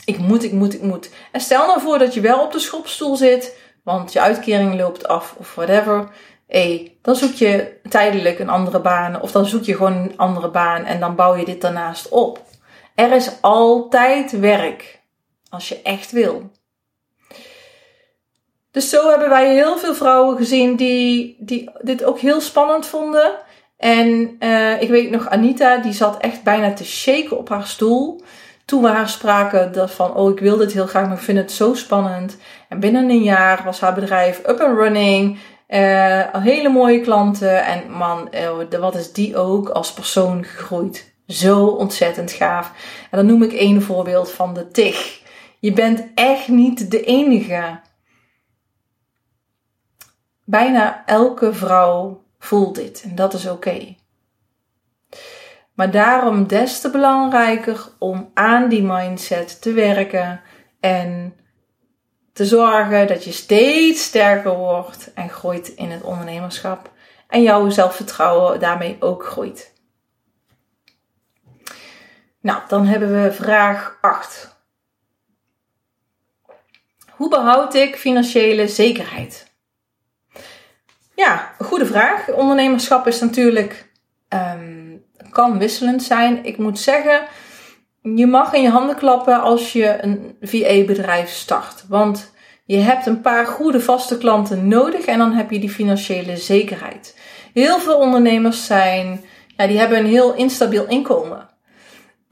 [0.04, 1.10] ik moet, ik moet, ik moet.
[1.32, 5.08] En stel nou voor dat je wel op de schopstoel zit, want je uitkering loopt
[5.08, 6.08] af of whatever.
[6.46, 10.50] Hé, dan zoek je tijdelijk een andere baan of dan zoek je gewoon een andere
[10.50, 12.42] baan en dan bouw je dit daarnaast op.
[12.94, 15.00] Er is altijd werk
[15.48, 16.50] als je echt wil.
[18.70, 23.32] Dus zo hebben wij heel veel vrouwen gezien die, die dit ook heel spannend vonden.
[23.76, 28.22] En uh, ik weet nog, Anita, die zat echt bijna te shaken op haar stoel.
[28.64, 31.38] Toen we haar spraken dat van, oh ik wil dit heel graag, maar ik vind
[31.38, 32.36] het zo spannend.
[32.68, 35.38] En binnen een jaar was haar bedrijf up and running.
[35.68, 37.64] Uh, hele mooie klanten.
[37.64, 41.14] En man, uh, wat is die ook als persoon gegroeid.
[41.26, 42.72] Zo ontzettend gaaf.
[43.10, 45.20] En dan noem ik één voorbeeld van de TIG.
[45.60, 47.80] Je bent echt niet de enige.
[50.44, 53.94] Bijna elke vrouw voelt dit en dat is oké.
[55.74, 60.40] Maar daarom des te belangrijker om aan die mindset te werken
[60.80, 61.36] en
[62.32, 66.90] te zorgen dat je steeds sterker wordt en groeit in het ondernemerschap.
[67.28, 69.72] En jouw zelfvertrouwen daarmee ook groeit.
[72.40, 74.56] Nou, dan hebben we vraag 8.
[77.10, 79.52] Hoe behoud ik financiële zekerheid?
[81.14, 82.28] Ja, een goede vraag.
[82.28, 83.90] Ondernemerschap is natuurlijk
[84.28, 84.61] um,
[85.32, 86.44] kan wisselend zijn.
[86.44, 87.20] Ik moet zeggen,
[88.02, 91.84] je mag in je handen klappen als je een VA-bedrijf start.
[91.88, 92.32] Want
[92.64, 97.18] je hebt een paar goede vaste klanten nodig en dan heb je die financiële zekerheid.
[97.52, 99.24] Heel veel ondernemers zijn,
[99.56, 101.50] ja, die hebben een heel instabiel inkomen.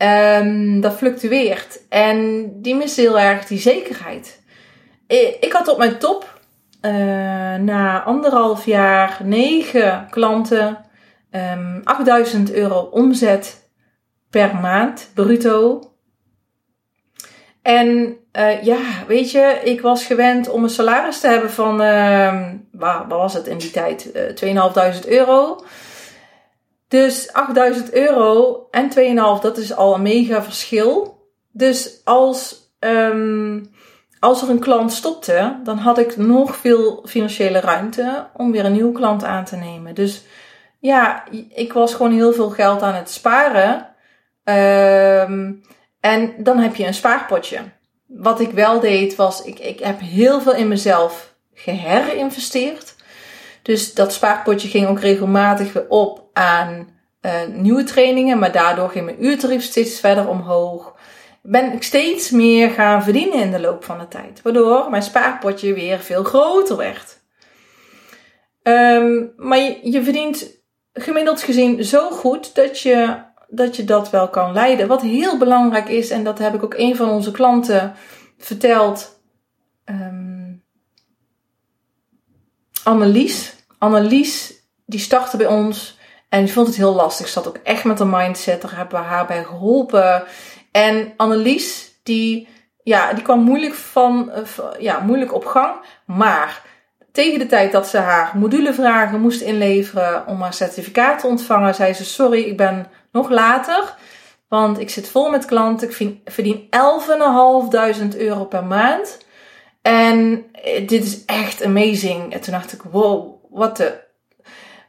[0.02, 4.42] Um, dat fluctueert en die missen heel erg die zekerheid.
[5.40, 6.40] Ik had op mijn top
[6.82, 6.92] uh,
[7.54, 10.78] na anderhalf jaar negen klanten,
[11.30, 13.70] um, ehm, 8000 euro omzet
[14.30, 15.84] per maand, bruto.
[17.62, 22.42] En uh, ja, weet je, ik was gewend om een salaris te hebben van, uh,
[22.72, 24.10] waar, waar, was het in die tijd?
[24.42, 25.64] Uh, 2.500 euro.
[26.88, 28.90] Dus 8000 euro en
[29.36, 31.18] 2,5, dat is al een mega verschil.
[31.52, 33.70] Dus als um,
[34.20, 38.72] als er een klant stopte, dan had ik nog veel financiële ruimte om weer een
[38.72, 39.94] nieuwe klant aan te nemen.
[39.94, 40.22] Dus
[40.80, 41.24] ja,
[41.54, 43.88] ik was gewoon heel veel geld aan het sparen.
[44.44, 45.62] Um,
[46.00, 47.58] en dan heb je een spaarpotje.
[48.06, 52.94] Wat ik wel deed was, ik, ik heb heel veel in mezelf geherinvesteerd.
[53.62, 56.88] Dus dat spaarpotje ging ook regelmatig weer op aan
[57.22, 58.38] uh, nieuwe trainingen.
[58.38, 60.98] Maar daardoor ging mijn uurtarief steeds verder omhoog
[61.42, 64.42] ben ik steeds meer gaan verdienen in de loop van de tijd.
[64.42, 67.18] Waardoor mijn spaarpotje weer veel groter werd.
[68.62, 70.59] Um, maar je, verdient
[71.02, 73.16] gemiddeld gezien zo goed dat je,
[73.48, 74.88] dat je dat wel kan leiden.
[74.88, 77.94] Wat heel belangrijk is, en dat heb ik ook een van onze klanten
[78.38, 79.20] verteld.
[79.84, 80.62] Um,
[82.84, 83.54] Annelies.
[83.78, 84.52] Annelies,
[84.86, 85.98] die startte bij ons
[86.28, 87.28] en die vond het heel lastig.
[87.28, 88.62] Zat ook echt met een mindset.
[88.62, 90.24] Daar hebben we haar bij geholpen.
[90.70, 92.48] En Annelies, die,
[92.82, 94.42] ja, die kwam moeilijk, van, eh,
[94.78, 95.74] ja, moeilijk op gang.
[96.06, 96.62] Maar
[97.12, 101.92] tegen de tijd dat ze haar modulevragen moest inleveren om haar certificaat te ontvangen, zei
[101.92, 103.94] ze: Sorry, ik ben nog later.
[104.48, 105.88] Want ik zit vol met klanten.
[105.88, 106.68] Ik verdien
[108.12, 109.18] 11.500 euro per maand.
[109.82, 112.32] En eh, dit is echt amazing.
[112.32, 114.00] En toen dacht ik: Wow, wat de,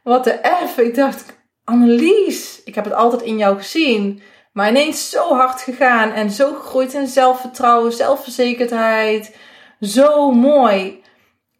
[0.02, 0.78] wat de erf.
[0.78, 4.22] Ik dacht: Annelies, ik heb het altijd in jou gezien.
[4.52, 9.36] Maar ineens zo hard gegaan en zo gegroeid in zelfvertrouwen, zelfverzekerdheid.
[9.80, 11.01] Zo mooi.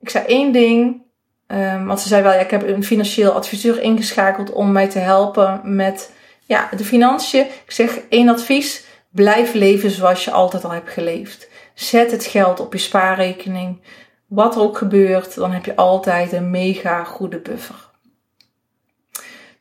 [0.02, 1.02] Ik zei één ding,
[1.46, 4.98] um, want ze zei wel, ja, ik heb een financieel adviseur ingeschakeld om mij te
[4.98, 6.12] helpen met
[6.46, 7.44] ja, de financiën.
[7.44, 11.48] Ik zeg één advies, blijf leven zoals je altijd al hebt geleefd.
[11.74, 13.80] Zet het geld op je spaarrekening.
[14.26, 17.90] Wat er ook gebeurt, dan heb je altijd een mega goede buffer.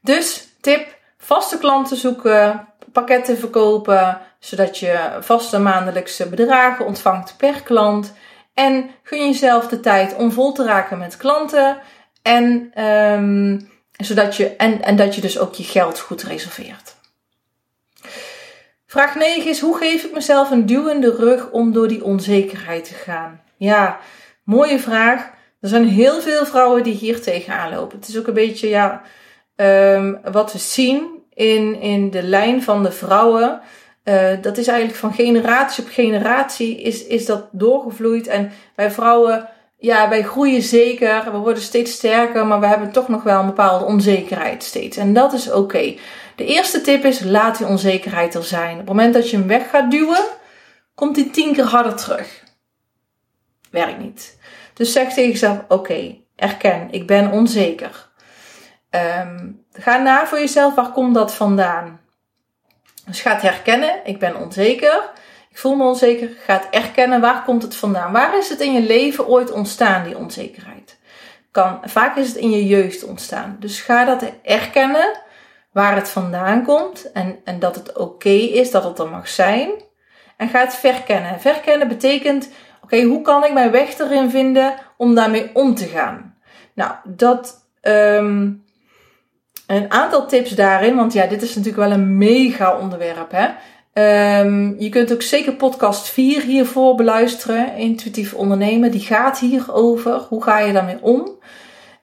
[0.01, 8.13] Dus tip, vaste klanten zoeken, pakketten verkopen, zodat je vaste maandelijkse bedragen ontvangt per klant.
[8.53, 11.77] En gun jezelf de tijd om vol te raken met klanten.
[12.21, 16.95] En, um, zodat je, en, en dat je dus ook je geld goed reserveert.
[18.85, 22.93] Vraag 9 is: hoe geef ik mezelf een duwende rug om door die onzekerheid te
[22.93, 23.41] gaan?
[23.57, 23.99] Ja,
[24.43, 25.29] mooie vraag.
[25.61, 27.99] Er zijn heel veel vrouwen die hier tegenaan lopen.
[27.99, 29.01] Het is ook een beetje ja,
[29.55, 33.61] um, wat we zien in, in de lijn van de vrouwen.
[34.03, 38.27] Uh, dat is eigenlijk van generatie op generatie is, is dat doorgevloeid.
[38.27, 41.31] En wij vrouwen, ja, wij groeien zeker.
[41.31, 44.97] We worden steeds sterker, maar we hebben toch nog wel een bepaalde onzekerheid steeds.
[44.97, 45.95] En dat is oké.
[46.35, 48.71] De eerste tip is, laat die onzekerheid er zijn.
[48.71, 50.23] Op het moment dat je hem weg gaat duwen,
[50.95, 52.43] komt die tien keer harder terug.
[53.71, 54.39] Werkt niet.
[54.73, 58.09] Dus zeg tegen jezelf, oké, erken, ik ben onzeker.
[58.89, 62.00] Um, ga na voor jezelf, waar komt dat vandaan?
[63.05, 65.09] Dus ga het herkennen, ik ben onzeker,
[65.49, 66.29] ik voel me onzeker.
[66.45, 68.11] Ga het erkennen, waar komt het vandaan?
[68.11, 70.99] Waar is het in je leven ooit ontstaan, die onzekerheid?
[71.51, 73.57] Kan, vaak is het in je jeugd ontstaan.
[73.59, 75.19] Dus ga dat erkennen,
[75.71, 79.69] waar het vandaan komt en, en dat het oké is, dat het er mag zijn.
[80.37, 81.39] En ga het verkennen.
[81.39, 82.49] Verkennen betekent,
[82.83, 86.37] oké, hoe kan ik mijn weg erin vinden om daarmee om te gaan?
[86.73, 87.69] Nou, dat...
[87.81, 88.63] Um,
[89.75, 93.31] een aantal tips daarin, want ja, dit is natuurlijk wel een mega onderwerp.
[93.31, 93.47] Hè?
[93.93, 97.75] Um, je kunt ook zeker podcast 4 hiervoor beluisteren.
[97.75, 100.25] Intuïtief ondernemen, die gaat hierover.
[100.29, 101.39] Hoe ga je daarmee om?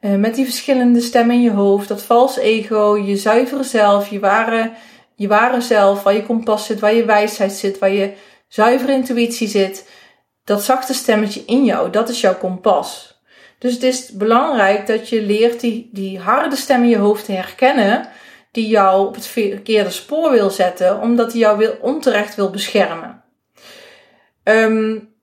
[0.01, 4.21] Uh, met die verschillende stemmen in je hoofd, dat vals ego, je zuivere zelf, je
[4.21, 4.71] ware,
[5.15, 8.13] je ware zelf, waar je kompas zit, waar je wijsheid zit, waar je
[8.49, 9.91] zuivere intuïtie zit.
[10.45, 13.18] Dat zachte stemmetje in jou, dat is jouw kompas.
[13.59, 17.33] Dus het is belangrijk dat je leert die, die harde stem in je hoofd te
[17.33, 18.09] herkennen,
[18.53, 23.23] die jou op het verkeerde spoor wil zetten, omdat hij jou wil, onterecht wil beschermen.
[24.45, 25.17] Um,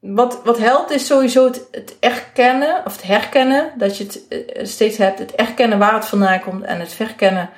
[0.00, 4.64] wat, wat helpt is sowieso het, het, erkennen, of het herkennen, dat je het eh,
[4.64, 5.18] steeds hebt.
[5.18, 7.50] Het erkennen waar het vandaan komt en het verkennen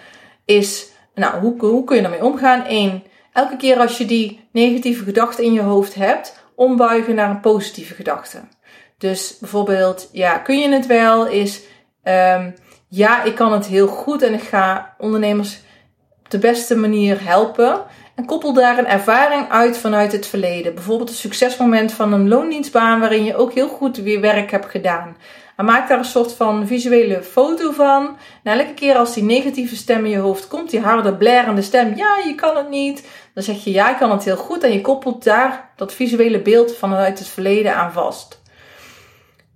[0.44, 2.64] is, nou, hoe, hoe kun je daarmee omgaan?
[2.68, 7.40] Eén, elke keer als je die negatieve gedachte in je hoofd hebt, ombuigen naar een
[7.40, 8.40] positieve gedachte.
[8.98, 11.26] Dus bijvoorbeeld, ja, kun je het wel?
[11.26, 11.62] Is
[12.04, 12.54] um,
[12.88, 15.60] ja, ik kan het heel goed en ik ga ondernemers
[16.18, 17.84] op de beste manier helpen.
[18.14, 20.74] En koppel daar een ervaring uit vanuit het verleden.
[20.74, 25.16] Bijvoorbeeld een succesmoment van een loondienstbaan waarin je ook heel goed weer werk hebt gedaan.
[25.56, 28.16] En maak daar een soort van visuele foto van.
[28.42, 31.96] En elke keer als die negatieve stem in je hoofd komt, die harde, blerende stem,
[31.96, 33.08] ja, je kan het niet.
[33.34, 34.62] Dan zeg je ja, ik kan het heel goed.
[34.62, 38.35] En je koppelt daar dat visuele beeld vanuit het verleden aan vast.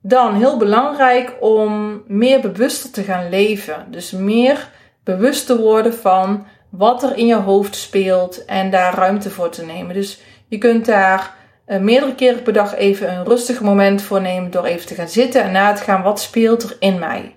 [0.02, 3.86] Dan heel belangrijk om meer bewuster te gaan leven.
[3.90, 4.70] Dus meer
[5.04, 9.64] bewust te worden van wat er in je hoofd speelt en daar ruimte voor te
[9.64, 9.94] nemen.
[9.94, 11.34] Dus je kunt daar
[11.66, 15.08] uh, meerdere keren per dag even een rustig moment voor nemen door even te gaan
[15.08, 17.34] zitten en na te gaan wat speelt er in mij.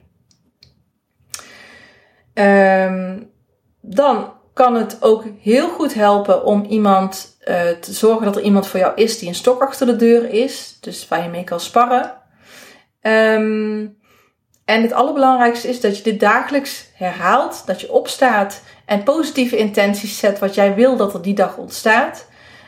[2.33, 3.31] Um,
[3.81, 8.67] dan kan het ook heel goed helpen om iemand uh, te zorgen dat er iemand
[8.67, 10.77] voor jou is die een stok achter de deur is.
[10.81, 12.13] Dus waar je mee kan sparren.
[13.03, 13.97] Um,
[14.65, 20.17] en het allerbelangrijkste is dat je dit dagelijks herhaalt, dat je opstaat en positieve intenties
[20.19, 22.27] zet wat jij wil dat er die dag ontstaat.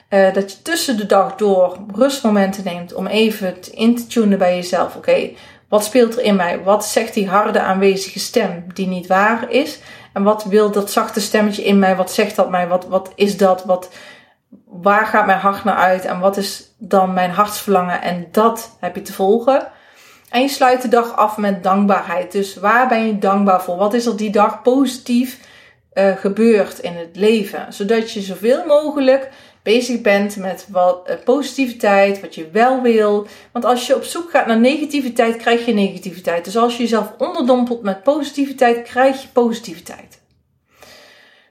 [0.09, 4.55] Uh, dat je tussen de dag door rustmomenten neemt om even in te tunen bij
[4.55, 4.95] jezelf.
[4.95, 5.31] Oké,
[5.69, 6.63] Wat speelt er in mij?
[6.63, 9.79] Wat zegt die harde aanwezige stem die niet waar is?
[10.13, 11.95] En wat wil dat zachte stemmetje in mij?
[11.95, 12.67] Wat zegt dat mij?
[12.67, 13.65] Wat, wat is dat?
[13.65, 13.89] Wat,
[14.65, 16.05] waar gaat mijn hart naar uit?
[16.05, 18.01] En wat is dan mijn hartsverlangen?
[18.01, 19.67] En dat heb je te volgen.
[20.35, 22.31] En je sluit de dag af met dankbaarheid.
[22.31, 23.77] Dus waar ben je dankbaar voor?
[23.77, 25.39] Wat is er die dag positief
[25.93, 27.73] uh, gebeurd in het leven?
[27.73, 29.29] Zodat je zoveel mogelijk
[29.63, 33.27] bezig bent met wat uh, positiviteit, wat je wel wil.
[33.51, 36.45] Want als je op zoek gaat naar negativiteit, krijg je negativiteit.
[36.45, 40.21] Dus als je jezelf onderdompelt met positiviteit, krijg je positiviteit.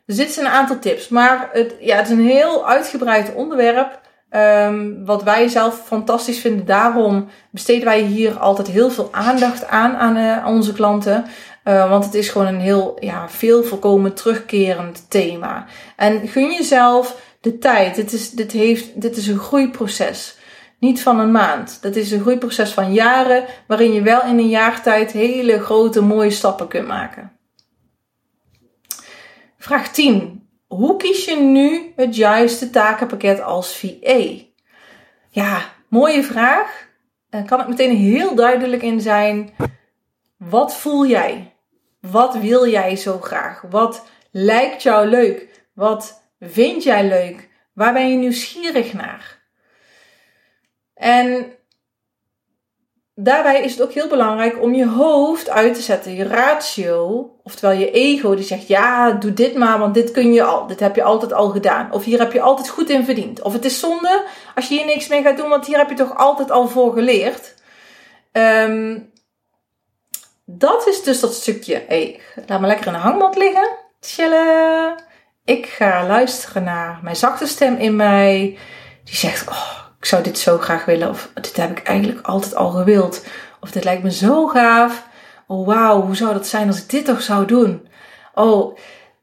[0.06, 1.08] Dus dit zijn een aantal tips.
[1.08, 4.00] Maar het, ja, het is een heel uitgebreid onderwerp.
[4.36, 6.66] Um, wat wij zelf fantastisch vinden.
[6.66, 11.24] Daarom besteden wij hier altijd heel veel aandacht aan aan uh, onze klanten.
[11.64, 15.66] Uh, want het is gewoon een heel ja, veel voorkomen terugkerend thema.
[15.96, 17.94] En gun jezelf de tijd.
[17.94, 20.36] Dit is, dit heeft, dit is een groeiproces.
[20.78, 21.78] Niet van een maand.
[21.80, 23.44] Dat is een groeiproces van jaren.
[23.66, 27.32] Waarin je wel in een jaar tijd hele grote mooie stappen kunt maken.
[29.58, 30.43] Vraag 10
[30.76, 34.24] hoe kies je nu het juiste takenpakket als VA?
[35.28, 36.88] Ja, mooie vraag.
[37.30, 39.54] Daar kan ik meteen heel duidelijk in zijn.
[40.36, 41.54] Wat voel jij?
[42.00, 43.64] Wat wil jij zo graag?
[43.70, 45.64] Wat lijkt jou leuk?
[45.74, 47.48] Wat vind jij leuk?
[47.72, 49.42] Waar ben je nieuwsgierig naar?
[50.94, 51.52] En
[53.14, 57.76] daarbij is het ook heel belangrijk om je hoofd uit te zetten, je ratio, oftewel
[57.76, 60.96] je ego, die zegt: Ja, doe dit maar, want dit kun je al, dit heb
[60.96, 61.92] je altijd al gedaan.
[61.92, 63.42] Of hier heb je altijd goed in verdiend.
[63.42, 65.94] Of het is zonde als je hier niks mee gaat doen, want hier heb je
[65.94, 67.54] toch altijd al voor geleerd.
[68.32, 69.12] Um,
[70.44, 71.84] dat is dus dat stukje.
[71.88, 73.68] Hey, laat me lekker in de hangmat liggen.
[74.00, 74.94] Chillen.
[75.44, 78.58] Ik ga luisteren naar mijn zachte stem in mij.
[79.04, 81.08] Die zegt: Oh, ik zou dit zo graag willen.
[81.08, 83.26] Of dit heb ik eigenlijk altijd al gewild.
[83.60, 85.06] Of dit lijkt me zo gaaf.
[85.46, 87.88] Oh wauw, hoe zou dat zijn als ik dit toch zou doen?
[88.34, 88.76] Oh,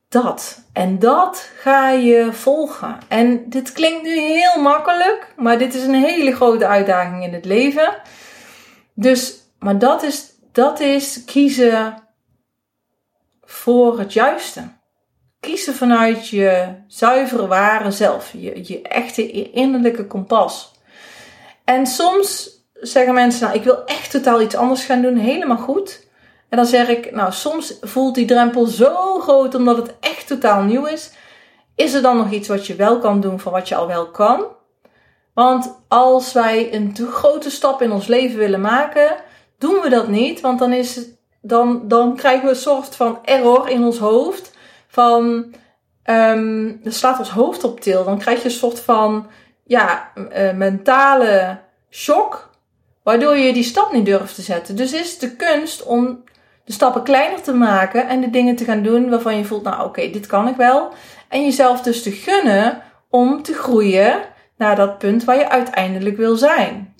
[0.09, 0.63] dat.
[0.73, 2.97] En dat ga je volgen.
[3.07, 7.45] En dit klinkt nu heel makkelijk, maar dit is een hele grote uitdaging in het
[7.45, 8.01] leven.
[8.93, 12.03] Dus, maar dat is, dat is kiezen
[13.41, 14.79] voor het juiste.
[15.41, 20.71] Kiezen vanuit je zuivere ware zelf, je, je echte innerlijke kompas.
[21.63, 26.07] En soms zeggen mensen, nou, ik wil echt totaal iets anders gaan doen, helemaal goed.
[26.49, 30.63] En dan zeg ik, nou, soms voelt die drempel zo groot omdat het echt totaal
[30.63, 31.11] nieuw is.
[31.75, 34.09] Is er dan nog iets wat je wel kan doen van wat je al wel
[34.09, 34.45] kan?
[35.33, 39.15] Want als wij een te grote stap in ons leven willen maken,
[39.57, 40.41] doen we dat niet.
[40.41, 40.99] Want dan, is,
[41.41, 44.50] dan, dan krijgen we een soort van error in ons hoofd.
[44.91, 45.53] Van,
[46.05, 48.03] um, slaat ons hoofd op til.
[48.03, 49.27] Dan krijg je een soort van
[49.63, 52.49] ja, uh, mentale shock.
[53.03, 54.75] Waardoor je die stap niet durft te zetten.
[54.75, 56.23] Dus is de kunst om
[56.65, 59.85] de stappen kleiner te maken en de dingen te gaan doen waarvan je voelt, nou
[59.85, 60.93] oké, dit kan ik wel.
[61.27, 64.21] En jezelf dus te gunnen om te groeien
[64.57, 66.93] naar dat punt waar je uiteindelijk wil zijn.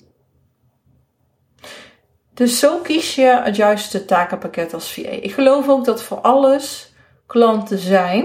[2.34, 5.08] Dus zo kies je het juiste takenpakket als VA.
[5.08, 6.91] Ik geloof ook dat voor alles
[7.32, 8.24] klanten zijn.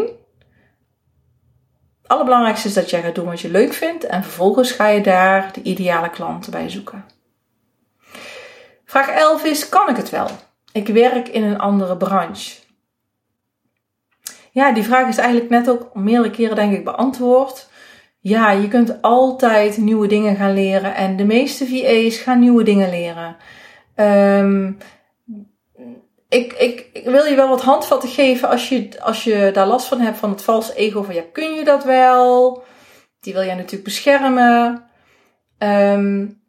[2.02, 5.02] Het allerbelangrijkste is dat jij gaat doen wat je leuk vindt en vervolgens ga je
[5.02, 7.06] daar de ideale klanten bij zoeken.
[8.86, 10.28] Vraag 11 is: kan ik het wel?
[10.72, 12.56] Ik werk in een andere branche.
[14.52, 17.70] Ja, die vraag is eigenlijk net ook meerdere keren denk ik beantwoord.
[18.20, 22.90] Ja, je kunt altijd nieuwe dingen gaan leren en de meeste VA's gaan nieuwe dingen
[22.90, 23.36] leren.
[23.96, 24.78] Um,
[26.30, 29.88] ik, ik, ik, wil je wel wat handvatten geven als je, als je daar last
[29.88, 32.64] van hebt van het valse ego van ja, kun je dat wel?
[33.20, 34.86] Die wil jij natuurlijk beschermen.
[35.60, 36.42] Um,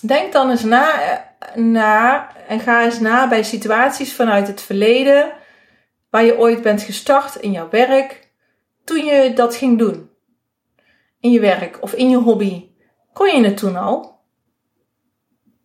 [0.00, 0.90] denk dan eens na
[1.54, 5.32] na en ga eens na bij situaties vanuit het verleden
[6.10, 8.30] waar je ooit bent gestart in jouw werk
[8.84, 10.10] toen je dat ging doen.
[11.20, 12.68] In je werk of in je hobby.
[13.12, 14.20] Kon je het toen al?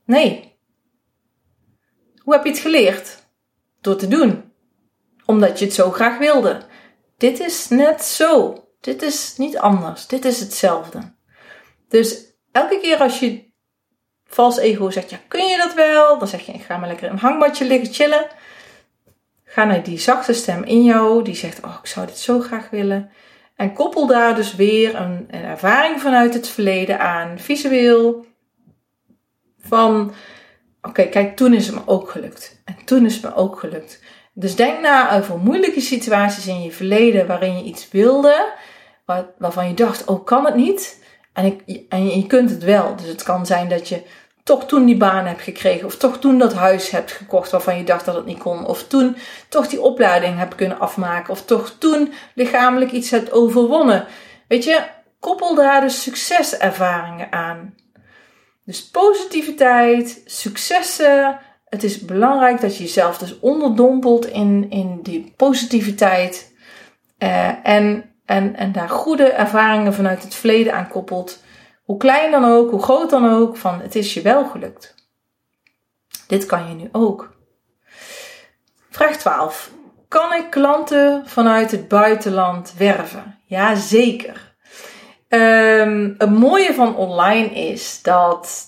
[0.06, 0.47] Nee.
[2.28, 3.28] Hoe heb je het geleerd?
[3.82, 4.52] Door te doen.
[5.26, 6.62] Omdat je het zo graag wilde.
[7.18, 8.64] Dit is net zo.
[8.82, 10.08] Dit is niet anders.
[10.08, 11.16] Dit is hetzelfde.
[11.90, 13.52] Dus elke keer als je
[14.26, 16.20] vals ego zegt, ja, kun je dat wel?
[16.20, 18.28] Dan zeg je, ik ga maar lekker in een hangmatje liggen chillen.
[19.44, 22.70] Ga naar die zachte stem in jou, die zegt, oh, ik zou dit zo graag
[22.70, 23.12] willen.
[23.56, 28.26] En koppel daar dus weer een, een ervaring vanuit het verleden aan, visueel.
[29.60, 30.14] Van,
[30.88, 32.62] oké, kijk, toen is het me ook gelukt.
[32.66, 34.00] En toen is het me ook gelukt.
[34.34, 38.54] Dus denk na over moeilijke situaties in je verleden waarin je iets wilde,
[39.38, 41.04] waarvan je dacht, oh, kan het niet?
[41.34, 42.96] En, ik, en je kunt het wel.
[42.96, 44.02] Dus het kan zijn dat je
[44.44, 45.86] toch toen die baan hebt gekregen.
[45.86, 48.66] Of toch toen dat huis hebt gekocht waarvan je dacht dat het niet kon.
[48.66, 49.16] Of toen
[49.50, 51.34] toch die opleiding hebt kunnen afmaken.
[51.34, 54.06] Of toch toen lichamelijk iets hebt overwonnen.
[54.48, 54.84] Weet je,
[55.20, 57.76] koppel daar dus succeservaringen aan.
[58.68, 61.40] Dus positiviteit, successen.
[61.66, 66.54] Het is belangrijk dat je jezelf dus onderdompelt in, in die positiviteit.
[67.20, 71.44] Uh, en, en, en daar goede ervaringen vanuit het verleden aan koppelt.
[71.84, 74.96] Hoe klein dan ook, hoe groot dan ook, van het is je wel gelukt.
[76.28, 77.36] Dit kan je nu ook.
[78.90, 79.72] Vraag 12.
[80.08, 83.40] Kan ik klanten vanuit het buitenland werven?
[83.46, 84.47] Ja, zeker.
[85.30, 88.66] Um, het mooie van online is dat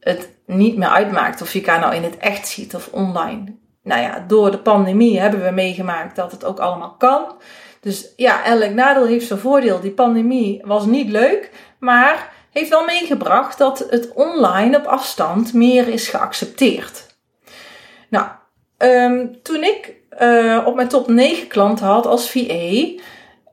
[0.00, 3.54] het niet meer uitmaakt of je elkaar nou in het echt ziet of online.
[3.82, 7.34] Nou ja, door de pandemie hebben we meegemaakt dat het ook allemaal kan.
[7.80, 9.80] Dus ja, elk nadeel heeft zijn voordeel.
[9.80, 15.88] Die pandemie was niet leuk, maar heeft wel meegebracht dat het online op afstand meer
[15.88, 17.06] is geaccepteerd.
[18.08, 18.26] Nou,
[18.78, 23.00] um, toen ik uh, op mijn top 9 klanten had als VA,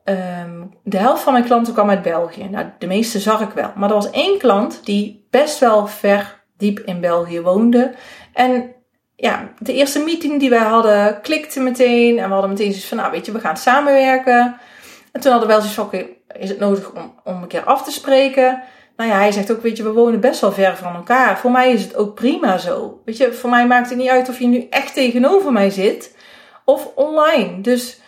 [0.04, 2.48] um, de helft van mijn klanten kwam uit België.
[2.48, 3.72] Nou, de meeste zag ik wel.
[3.76, 7.94] Maar er was één klant die best wel ver diep in België woonde.
[8.32, 8.72] En
[9.16, 12.18] ja, de eerste meeting die wij hadden klikte meteen.
[12.18, 14.56] En we hadden meteen zoiets van, nou weet je, we gaan samenwerken.
[15.12, 16.08] En toen hadden we wel zoiets van,
[16.40, 18.62] is het nodig om, om een keer af te spreken?
[18.96, 21.38] Nou ja, hij zegt ook, weet je, we wonen best wel ver van elkaar.
[21.38, 23.00] Voor mij is het ook prima zo.
[23.04, 26.16] Weet je, voor mij maakt het niet uit of je nu echt tegenover mij zit
[26.64, 27.60] of online.
[27.60, 27.99] Dus,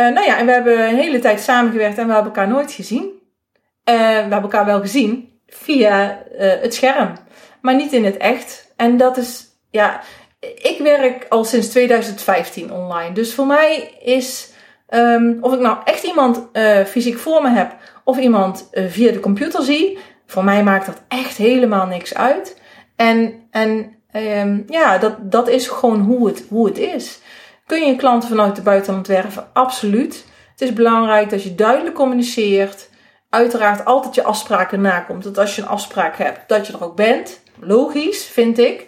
[0.00, 2.72] uh, nou ja, en we hebben een hele tijd samengewerkt en we hebben elkaar nooit
[2.72, 3.04] gezien.
[3.04, 7.12] Uh, we hebben elkaar wel gezien via uh, het scherm,
[7.60, 8.72] maar niet in het echt.
[8.76, 10.00] En dat is, ja,
[10.40, 13.14] ik werk al sinds 2015 online.
[13.14, 14.52] Dus voor mij is,
[14.88, 16.48] um, of ik nou echt iemand
[16.86, 21.36] fysiek voor me heb of iemand via de computer zie, voor mij maakt dat echt
[21.36, 22.60] helemaal niks uit.
[22.96, 27.20] En, en um, ja, dat, dat is gewoon hoe het, hoe het is.
[27.66, 29.48] Kun je klanten vanuit de buitenland werven?
[29.52, 30.24] Absoluut.
[30.50, 32.88] Het is belangrijk dat je duidelijk communiceert.
[33.30, 35.24] Uiteraard altijd je afspraken nakomt.
[35.24, 37.40] Dat als je een afspraak hebt, dat je er ook bent.
[37.60, 38.86] Logisch, vind ik.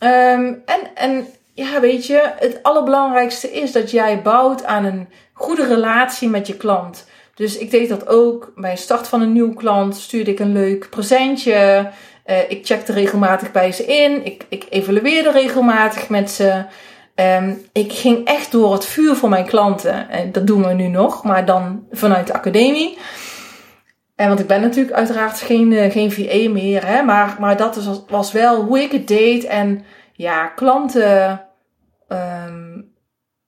[0.00, 5.66] Um, en, en ja, weet je, het allerbelangrijkste is dat jij bouwt aan een goede
[5.66, 7.06] relatie met je klant.
[7.34, 8.52] Dus ik deed dat ook.
[8.54, 11.90] Bij een start van een nieuw klant stuurde ik een leuk presentje.
[12.26, 14.24] Uh, ik checkte regelmatig bij ze in.
[14.24, 16.64] Ik, ik evalueerde regelmatig met ze.
[17.16, 20.08] Um, ik ging echt door het vuur voor mijn klanten.
[20.08, 22.98] En dat doen we nu nog, maar dan vanuit de academie.
[24.16, 26.86] En want ik ben natuurlijk uiteraard geen, uh, geen VA meer.
[26.86, 29.44] Hè, maar, maar dat was, wel hoe ik het deed.
[29.44, 31.42] En ja, klanten
[32.08, 32.92] um,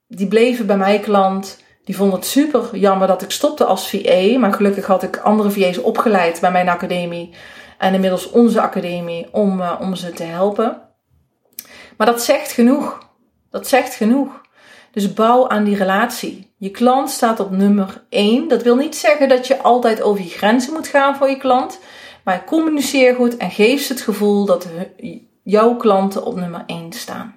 [0.07, 1.63] die bleven bij mij klant.
[1.85, 4.39] Die vond het super jammer dat ik stopte als VA.
[4.39, 7.35] Maar gelukkig had ik andere VA's opgeleid bij mijn academie.
[7.79, 10.83] En inmiddels onze academie om, uh, om ze te helpen.
[11.97, 13.08] Maar dat zegt genoeg.
[13.51, 14.41] Dat zegt genoeg.
[14.91, 16.53] Dus bouw aan die relatie.
[16.57, 18.49] Je klant staat op nummer 1.
[18.49, 21.79] Dat wil niet zeggen dat je altijd over je grenzen moet gaan voor je klant.
[22.25, 24.69] Maar communiceer goed en geef ze het gevoel dat
[25.43, 27.35] jouw klanten op nummer 1 staan.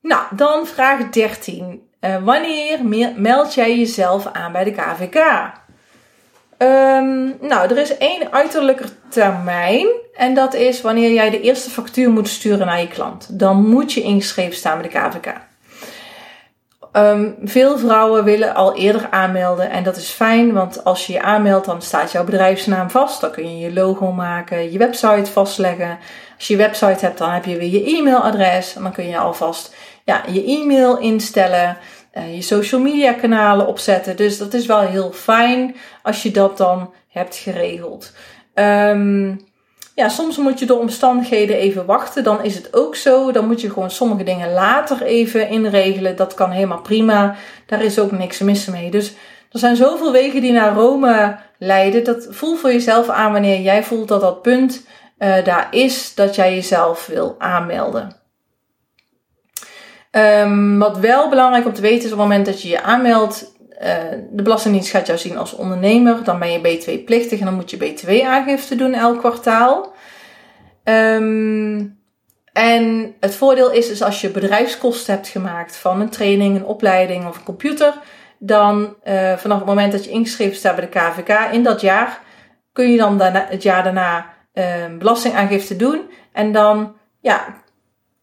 [0.00, 1.88] Nou, dan vraag 13.
[2.00, 2.84] Uh, wanneer
[3.16, 5.52] meld jij jezelf aan bij de KVK?
[6.64, 9.86] Ehm, nou, er is één uiterlijke termijn.
[10.14, 13.38] En dat is wanneer jij de eerste factuur moet sturen naar je klant.
[13.38, 15.34] Dan moet je ingeschreven staan bij de KVK.
[16.92, 19.70] Ehm, veel vrouwen willen al eerder aanmelden.
[19.70, 23.20] En dat is fijn, want als je je aanmeldt, dan staat jouw bedrijfsnaam vast.
[23.20, 25.98] Dan kun je je logo maken, je website vastleggen.
[26.36, 28.76] Als je je website hebt, dan heb je weer je e-mailadres.
[28.76, 31.76] En dan kun je alvast ja, je e-mail instellen,
[32.34, 34.16] je social media kanalen opzetten.
[34.16, 38.12] Dus dat is wel heel fijn als je dat dan hebt geregeld.
[38.54, 39.40] Um,
[39.94, 42.24] ja, soms moet je door omstandigheden even wachten.
[42.24, 43.32] Dan is het ook zo.
[43.32, 46.16] Dan moet je gewoon sommige dingen later even inregelen.
[46.16, 47.34] Dat kan helemaal prima.
[47.66, 48.90] Daar is ook niks mis mee.
[48.90, 49.14] Dus
[49.50, 52.04] er zijn zoveel wegen die naar Rome leiden.
[52.04, 54.86] Dat voel voor jezelf aan wanneer jij voelt dat dat punt
[55.18, 58.16] uh, daar is dat jij jezelf wil aanmelden.
[60.16, 63.52] Um, wat wel belangrijk om te weten is op het moment dat je je aanmeldt,
[63.82, 63.94] uh,
[64.30, 67.76] de Belastingdienst gaat jou zien als ondernemer, dan ben je B2-plichtig en dan moet je
[67.76, 69.94] BTW-aangifte doen elk kwartaal.
[70.84, 72.02] Um,
[72.52, 77.26] en het voordeel is dus als je bedrijfskosten hebt gemaakt van een training, een opleiding
[77.26, 77.94] of een computer,
[78.38, 82.20] dan uh, vanaf het moment dat je ingeschreven staat bij de KVK in dat jaar,
[82.72, 84.64] kun je dan het jaar daarna uh,
[84.98, 86.10] belastingaangifte doen.
[86.32, 87.62] En dan ja,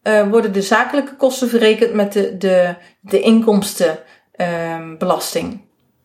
[0.02, 5.60] uh, worden de zakelijke kosten verrekend met de, de, de inkomstenbelasting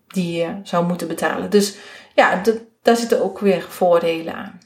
[0.07, 1.49] die je zou moeten betalen.
[1.49, 1.77] Dus
[2.15, 2.41] ja,
[2.81, 4.59] daar zitten ook weer voordelen aan.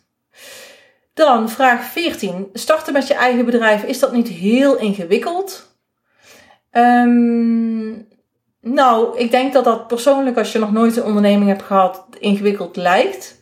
[1.14, 2.50] Dan vraag 14.
[2.54, 5.70] Starten met je eigen bedrijf, is dat niet heel ingewikkeld?
[6.72, 7.90] Ehm,
[8.62, 12.76] nou, ik denk dat dat persoonlijk, als je nog nooit een onderneming hebt gehad, ingewikkeld
[12.76, 13.41] lijkt.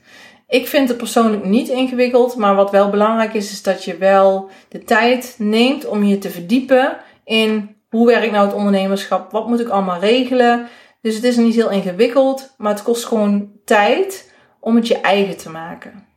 [0.50, 4.50] Ik vind het persoonlijk niet ingewikkeld, maar wat wel belangrijk is, is dat je wel
[4.70, 9.60] de tijd neemt om je te verdiepen in hoe werkt nou het ondernemerschap, wat moet
[9.60, 10.68] ik allemaal regelen.
[11.02, 15.38] Dus het is niet heel ingewikkeld, maar het kost gewoon tijd om het je eigen
[15.38, 16.08] te maken.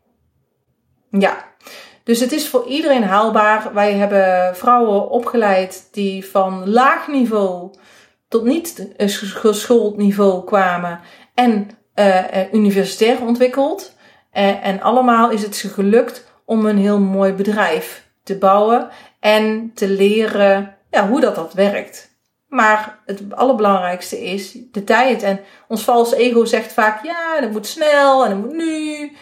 [1.11, 1.45] Ja,
[2.05, 3.75] dus het is voor iedereen haalbaar.
[3.75, 7.75] Wij hebben vrouwen opgeleid die van laag niveau
[8.29, 11.01] tot niet geschoold niveau kwamen
[11.35, 14.01] en uh, universitair ontwikkeld.
[14.35, 18.89] Uh, en allemaal is het ze gelukt om een heel mooi bedrijf te bouwen
[19.21, 22.11] en te leren ja, hoe dat, dat werkt.
[22.49, 25.23] Maar het allerbelangrijkste is de tijd.
[25.23, 29.13] En ons vals ego zegt vaak: ja, dat moet snel en dat moet nu.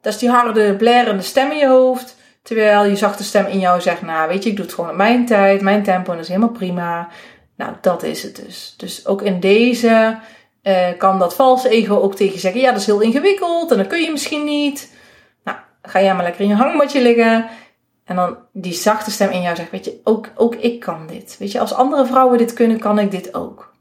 [0.00, 2.16] Dat is die harde, blerende stem in je hoofd.
[2.42, 4.96] Terwijl je zachte stem in jou zegt: Nou, weet je, ik doe het gewoon op
[4.96, 7.08] mijn tijd, mijn tempo en dat is helemaal prima.
[7.56, 8.74] Nou, dat is het dus.
[8.76, 10.18] Dus ook in deze
[10.62, 13.76] uh, kan dat valse ego ook tegen je zeggen: Ja, dat is heel ingewikkeld en
[13.76, 14.94] dat kun je misschien niet.
[15.44, 17.48] Nou, ga jij maar lekker in je hangmatje liggen.
[18.04, 21.36] En dan die zachte stem in jou zegt: Weet je, ook, ook ik kan dit.
[21.38, 23.72] Weet je, als andere vrouwen dit kunnen, kan ik dit ook.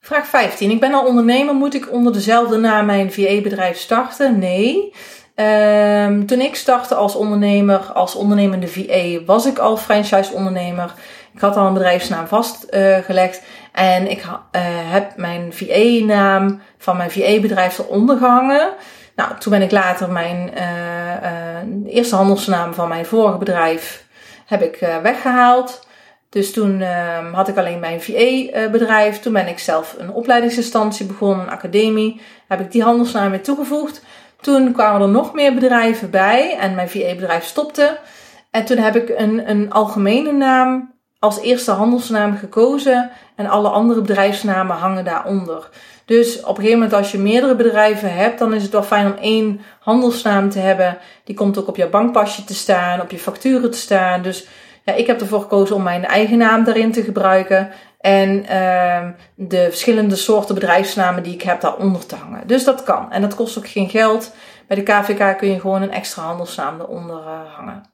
[0.00, 0.70] Vraag 15.
[0.70, 1.54] Ik ben al ondernemer.
[1.54, 4.38] Moet ik onder dezelfde naam mijn VA-bedrijf starten?
[4.38, 4.92] Nee.
[5.36, 10.94] Um, toen ik startte als ondernemer, als ondernemende VA, was ik al franchise-ondernemer.
[11.34, 13.42] Ik had al een bedrijfsnaam vastgelegd.
[13.72, 14.32] En ik uh,
[14.92, 18.68] heb mijn VA-naam van mijn VA-bedrijf eronder gehangen.
[19.16, 24.04] Nou, toen ben ik later mijn uh, eerste handelsnaam van mijn vorige bedrijf
[24.46, 25.86] heb ik weggehaald.
[26.32, 29.20] Dus toen ehm, had ik alleen mijn VA-bedrijf.
[29.20, 32.20] Toen ben ik zelf een opleidingsinstantie begonnen, een academie.
[32.48, 34.02] Heb ik die handelsnaam weer toegevoegd.
[34.40, 37.98] Toen kwamen er nog meer bedrijven bij en mijn VA-bedrijf stopte.
[38.50, 44.00] En toen heb ik een, een algemene naam als eerste handelsnaam gekozen en alle andere
[44.00, 45.68] bedrijfsnamen hangen daaronder.
[46.04, 49.06] Dus op een gegeven moment als je meerdere bedrijven hebt, dan is het wel fijn
[49.06, 50.98] om één handelsnaam te hebben.
[51.24, 54.22] Die komt ook op je bankpasje te staan, op je facturen te staan.
[54.22, 54.46] Dus
[54.84, 57.70] ja, ik heb ervoor gekozen om mijn eigen naam daarin te gebruiken.
[58.00, 62.46] En uh, de verschillende soorten bedrijfsnamen die ik heb daaronder te hangen.
[62.46, 63.12] Dus dat kan.
[63.12, 64.34] En dat kost ook geen geld.
[64.66, 67.91] Bij de KVK kun je gewoon een extra handelsnaam eronder uh, hangen.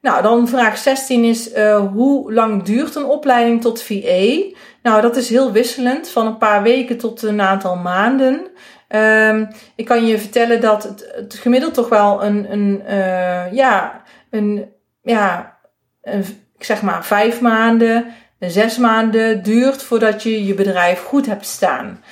[0.00, 4.42] Nou, dan vraag 16 is: uh, hoe lang duurt een opleiding tot VA?
[4.82, 8.46] Nou, dat is heel wisselend, van een paar weken tot een aantal maanden.
[8.88, 14.02] Um, ik kan je vertellen dat het, het gemiddeld toch wel een, een uh, ja,
[14.30, 14.72] een,
[15.02, 15.58] ja,
[16.02, 16.24] een,
[16.56, 18.06] ik zeg maar vijf maanden,
[18.38, 22.02] zes maanden duurt voordat je je bedrijf goed hebt staan.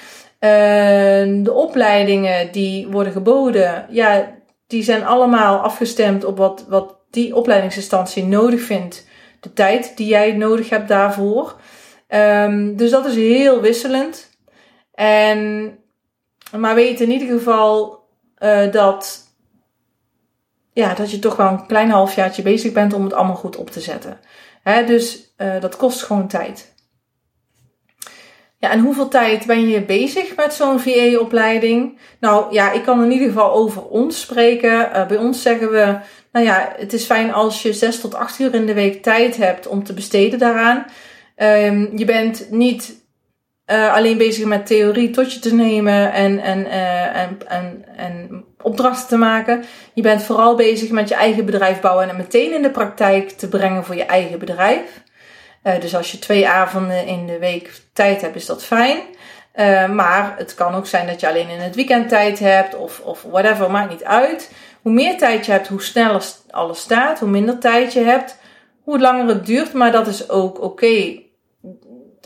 [0.40, 0.50] Uh,
[1.44, 4.34] de opleidingen die worden geboden, ja,
[4.66, 9.06] die zijn allemaal afgestemd op wat, wat die opleidingsinstantie nodig vindt,
[9.40, 11.60] de tijd die jij nodig hebt daarvoor.
[12.08, 14.30] Um, dus dat is heel wisselend.
[14.94, 15.72] En,
[16.56, 18.04] maar weet in ieder geval
[18.38, 19.26] uh, dat,
[20.72, 23.70] ja, dat je toch wel een klein halfjaartje bezig bent om het allemaal goed op
[23.70, 24.20] te zetten.
[24.62, 26.74] He, dus uh, dat kost gewoon tijd.
[28.58, 31.98] Ja, en hoeveel tijd ben je bezig met zo'n VA-opleiding?
[32.20, 34.70] Nou ja, ik kan in ieder geval over ons spreken.
[34.70, 35.98] Uh, bij ons zeggen we
[36.36, 39.36] nou ja, het is fijn als je zes tot acht uur in de week tijd
[39.36, 40.86] hebt om te besteden daaraan.
[41.36, 42.94] Um, je bent niet
[43.66, 48.44] uh, alleen bezig met theorie tot je te nemen en, en, uh, en, en, en
[48.62, 49.64] opdrachten te maken.
[49.94, 53.30] Je bent vooral bezig met je eigen bedrijf bouwen en het meteen in de praktijk
[53.30, 55.02] te brengen voor je eigen bedrijf.
[55.62, 58.98] Uh, dus als je twee avonden in de week tijd hebt, is dat fijn.
[59.94, 63.22] Maar het kan ook zijn dat je alleen in het weekend tijd hebt of, of
[63.22, 64.50] whatever, maakt niet uit.
[64.86, 67.18] Hoe meer tijd je hebt, hoe sneller alles staat.
[67.18, 68.36] Hoe minder tijd je hebt,
[68.82, 69.72] hoe langer het duurt.
[69.72, 71.22] Maar dat is ook oké.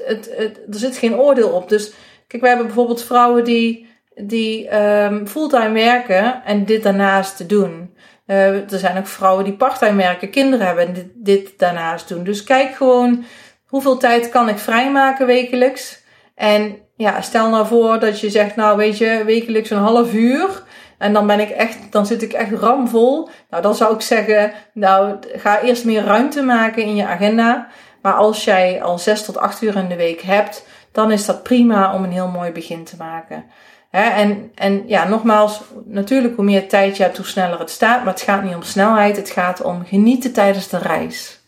[0.06, 1.68] Er zit geen oordeel op.
[1.68, 1.92] Dus
[2.26, 7.94] kijk, we hebben bijvoorbeeld vrouwen die, die um, fulltime werken en dit daarnaast doen.
[8.26, 12.24] Uh, er zijn ook vrouwen die parttime werken, kinderen hebben en dit, dit daarnaast doen.
[12.24, 13.24] Dus kijk gewoon
[13.66, 16.02] hoeveel tijd kan ik vrijmaken wekelijks.
[16.34, 20.68] En ja, stel nou voor dat je zegt, nou weet je, wekelijks een half uur.
[21.00, 23.28] En dan ben ik echt, dan zit ik echt ramvol.
[23.50, 27.68] Nou, dan zou ik zeggen, nou, ga eerst meer ruimte maken in je agenda.
[28.02, 31.42] Maar als jij al zes tot acht uur in de week hebt, dan is dat
[31.42, 33.44] prima om een heel mooi begin te maken.
[33.90, 38.04] en, en ja, nogmaals, natuurlijk hoe meer tijd je hebt, hoe sneller het staat.
[38.04, 41.40] Maar het gaat niet om snelheid, het gaat om genieten tijdens de reis.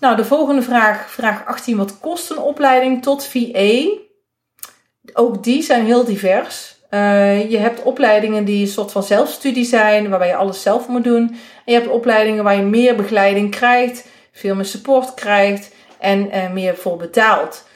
[0.00, 1.76] Nou, de volgende vraag, vraag 18.
[1.76, 3.88] Wat kost een opleiding tot VA?
[5.12, 6.80] Ook die zijn heel divers.
[6.94, 11.04] Uh, je hebt opleidingen die een soort van zelfstudie zijn, waarbij je alles zelf moet
[11.04, 11.28] doen.
[11.28, 16.50] En je hebt opleidingen waar je meer begeleiding krijgt, veel meer support krijgt en uh,
[16.50, 17.66] meer voor betaalt.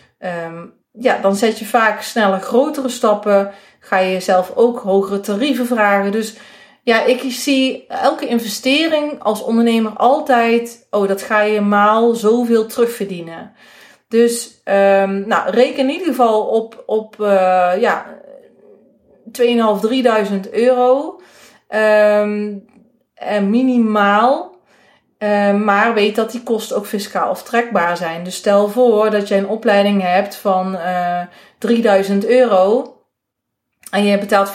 [0.49, 3.51] Um, ja, dan zet je vaak sneller grotere stappen.
[3.81, 6.13] Ga je jezelf ook hogere tarieven vragen.
[6.13, 6.37] Dus
[6.83, 13.53] ja, ik zie elke investering als ondernemer altijd, oh, dat ga je maal zoveel terugverdienen.
[14.09, 18.07] Dus um, nou, reken in ieder geval op, op uh, ja,
[19.43, 21.21] 2.500, 3.000 euro.
[23.15, 24.55] En minimaal.
[25.19, 28.25] Uh, maar weet dat die kosten ook fiscaal aftrekbaar zijn.
[28.25, 31.21] Dus stel voor dat je een opleiding hebt van uh,
[31.59, 32.97] 3000 euro
[33.91, 34.53] en je betaalt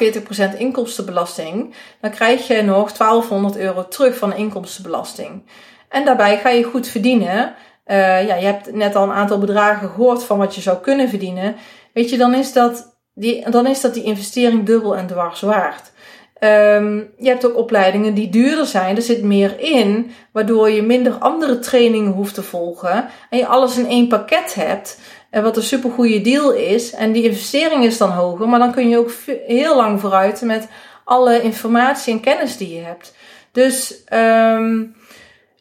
[0.54, 5.44] 40% inkomstenbelasting, dan krijg je nog 1200 euro terug van de inkomstenbelasting.
[5.90, 7.56] En daarbij ga je goed verdienen.
[7.86, 11.10] Uh, ja, je hebt net al een aantal bedragen gehoord van wat je zou kunnen
[11.10, 11.56] verdienen.
[11.94, 15.92] Weet je, dan is dat die, dan is dat die investering dubbel en dwars waard.
[16.44, 18.96] Um, je hebt ook opleidingen die duurder zijn.
[18.96, 23.10] Er zit meer in, waardoor je minder andere trainingen hoeft te volgen.
[23.30, 25.00] En je alles in één pakket hebt.
[25.30, 26.94] En wat een supergoeie deal is.
[26.94, 28.50] En die investering is dan hoger.
[28.50, 29.12] Maar dan kun je ook
[29.48, 30.68] heel lang vooruit met
[31.04, 33.16] alle informatie en kennis die je hebt.
[33.52, 34.96] Dus um,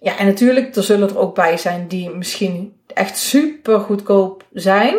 [0.00, 4.94] ja, en natuurlijk, er zullen er ook bij zijn die misschien echt super goedkoop zijn.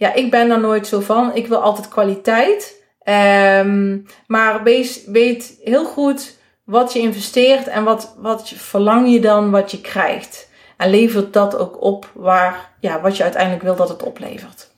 [0.00, 1.34] Ja, ik ben daar nooit zo van.
[1.34, 2.82] Ik wil altijd kwaliteit.
[3.04, 4.62] Um, maar
[5.06, 9.80] weet heel goed wat je investeert en wat, wat je, verlang je dan wat je
[9.80, 10.48] krijgt.
[10.76, 14.70] En levert dat ook op waar, ja, wat je uiteindelijk wil dat het oplevert.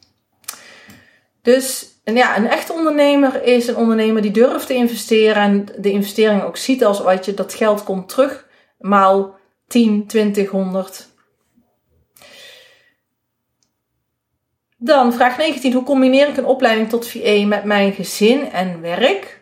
[1.43, 5.91] Dus en ja, een echte ondernemer is een ondernemer die durft te investeren en de
[5.91, 8.47] investering ook ziet als wat je dat geld komt terug
[8.79, 9.35] maal
[9.66, 11.11] 10, 20, 100.
[14.85, 15.72] Dan vraag 19.
[15.72, 19.41] Hoe combineer ik een opleiding tot VA met mijn gezin en werk?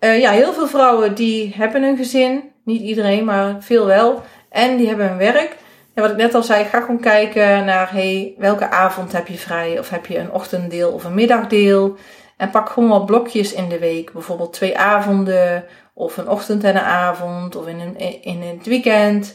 [0.00, 2.42] Uh, ja, heel veel vrouwen die hebben een gezin.
[2.64, 4.22] Niet iedereen, maar veel wel.
[4.50, 5.56] En die hebben een werk.
[5.94, 9.38] En wat ik net al zei, ga gewoon kijken naar hey, welke avond heb je
[9.38, 9.78] vrij?
[9.78, 11.96] Of heb je een ochtenddeel of een middagdeel?
[12.36, 14.12] En pak gewoon wat blokjes in de week.
[14.12, 19.34] Bijvoorbeeld twee avonden, of een ochtend en een avond, of in, een, in het weekend.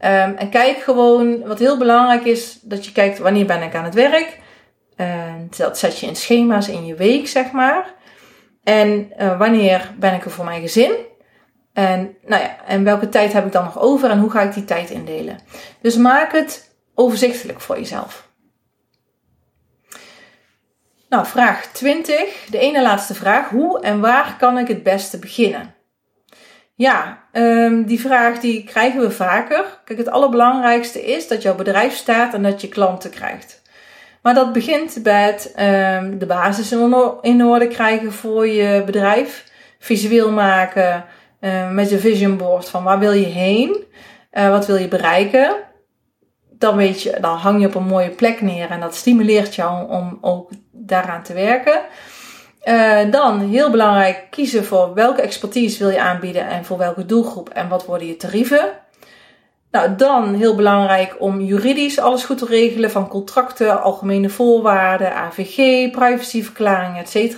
[0.00, 3.84] Um, en kijk gewoon, wat heel belangrijk is, dat je kijkt wanneer ben ik aan
[3.84, 4.44] het werk.
[4.96, 7.94] En dat zet je in schema's in je week, zeg maar.
[8.64, 10.94] En uh, wanneer ben ik er voor mijn gezin?
[11.72, 14.54] En, nou ja, en welke tijd heb ik dan nog over en hoe ga ik
[14.54, 15.38] die tijd indelen?
[15.80, 18.28] Dus maak het overzichtelijk voor jezelf.
[21.08, 23.48] Nou, vraag 20, de ene laatste vraag.
[23.48, 25.74] Hoe en waar kan ik het beste beginnen?
[26.74, 29.80] Ja, um, die vraag die krijgen we vaker.
[29.84, 33.55] Kijk, het allerbelangrijkste is dat jouw bedrijf staat en dat je klanten krijgt.
[34.26, 36.72] Maar dat begint met um, de basis
[37.20, 39.44] in orde krijgen voor je bedrijf.
[39.78, 41.04] Visueel maken
[41.40, 43.84] uh, met je vision board van waar wil je heen?
[44.32, 45.56] Uh, wat wil je bereiken?
[46.50, 50.18] Dan weet je, hang je op een mooie plek neer en dat stimuleert jou om
[50.20, 51.80] ook daaraan te werken.
[52.64, 57.48] Uh, dan, heel belangrijk, kiezen voor welke expertise wil je aanbieden en voor welke doelgroep
[57.48, 58.70] en wat worden je tarieven.
[59.76, 65.90] Nou, dan heel belangrijk om juridisch alles goed te regelen van contracten, algemene voorwaarden, AVG,
[65.90, 67.36] privacyverklaringen, etc.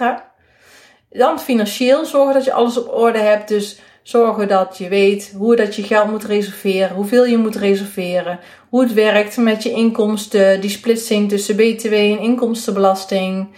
[1.10, 3.48] Dan financieel zorgen dat je alles op orde hebt.
[3.48, 8.38] Dus zorgen dat je weet hoe dat je geld moet reserveren, hoeveel je moet reserveren,
[8.68, 13.48] hoe het werkt met je inkomsten, die splitsing tussen BTW en inkomstenbelasting.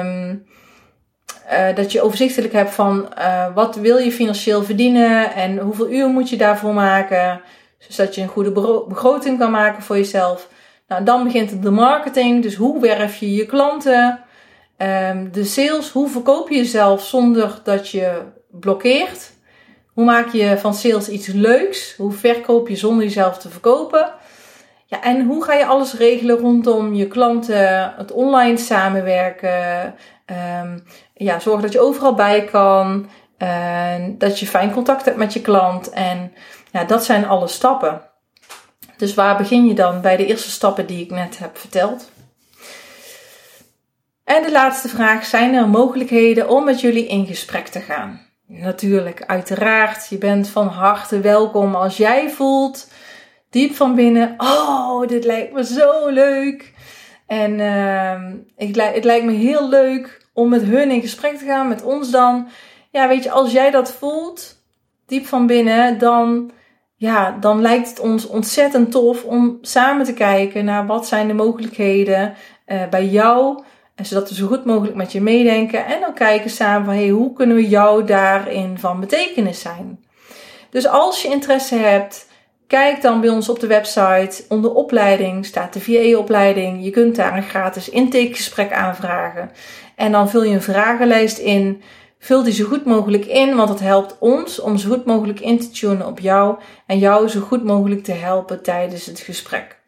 [0.00, 0.44] Um,
[1.52, 6.08] uh, dat je overzichtelijk hebt van uh, wat wil je financieel verdienen en hoeveel uur
[6.08, 7.40] moet je daarvoor maken
[7.78, 8.52] zodat je een goede
[8.88, 10.48] begroting kan maken voor jezelf.
[10.88, 12.42] Nou, dan begint de marketing.
[12.42, 14.20] Dus hoe werf je je klanten?
[14.78, 19.32] Um, de sales, hoe verkoop je jezelf zonder dat je blokkeert?
[19.94, 21.96] Hoe maak je van sales iets leuks?
[21.96, 24.12] Hoe verkoop je zonder jezelf te verkopen?
[24.86, 29.94] Ja, en hoe ga je alles regelen rondom je klanten, het online samenwerken?
[30.60, 33.08] Um, ja, zorg dat je overal bij kan.
[33.36, 35.90] En dat je fijn contact hebt met je klant.
[35.90, 36.32] En
[36.76, 38.02] ja, dat zijn alle stappen.
[38.96, 42.10] Dus waar begin je dan bij de eerste stappen die ik net heb verteld?
[44.24, 48.20] En de laatste vraag: zijn er mogelijkheden om met jullie in gesprek te gaan?
[48.46, 50.08] Natuurlijk, uiteraard.
[50.08, 52.88] Je bent van harte welkom als jij voelt
[53.50, 56.74] diep van binnen: oh, dit lijkt me zo leuk.
[57.26, 58.20] En uh,
[58.56, 62.10] ik, het lijkt me heel leuk om met hun in gesprek te gaan, met ons
[62.10, 62.48] dan.
[62.90, 64.62] Ja, weet je, als jij dat voelt,
[65.06, 66.50] diep van binnen, dan
[66.96, 71.34] ja, dan lijkt het ons ontzettend tof om samen te kijken naar wat zijn de
[71.34, 72.34] mogelijkheden
[72.66, 73.64] uh, bij jou
[74.04, 77.32] zodat we zo goed mogelijk met je meedenken en dan kijken samen van hey, hoe
[77.32, 80.04] kunnen we jou daarin van betekenis zijn.
[80.70, 82.28] Dus als je interesse hebt,
[82.66, 84.44] kijk dan bij ons op de website.
[84.48, 86.84] Onder opleiding staat de VA-opleiding.
[86.84, 89.50] Je kunt daar een gratis intakegesprek aanvragen.
[89.94, 91.82] En dan vul je een vragenlijst in.
[92.26, 95.58] Vul die zo goed mogelijk in, want het helpt ons om zo goed mogelijk in
[95.58, 99.78] te tunen op jou en jou zo goed mogelijk te helpen tijdens het gesprek.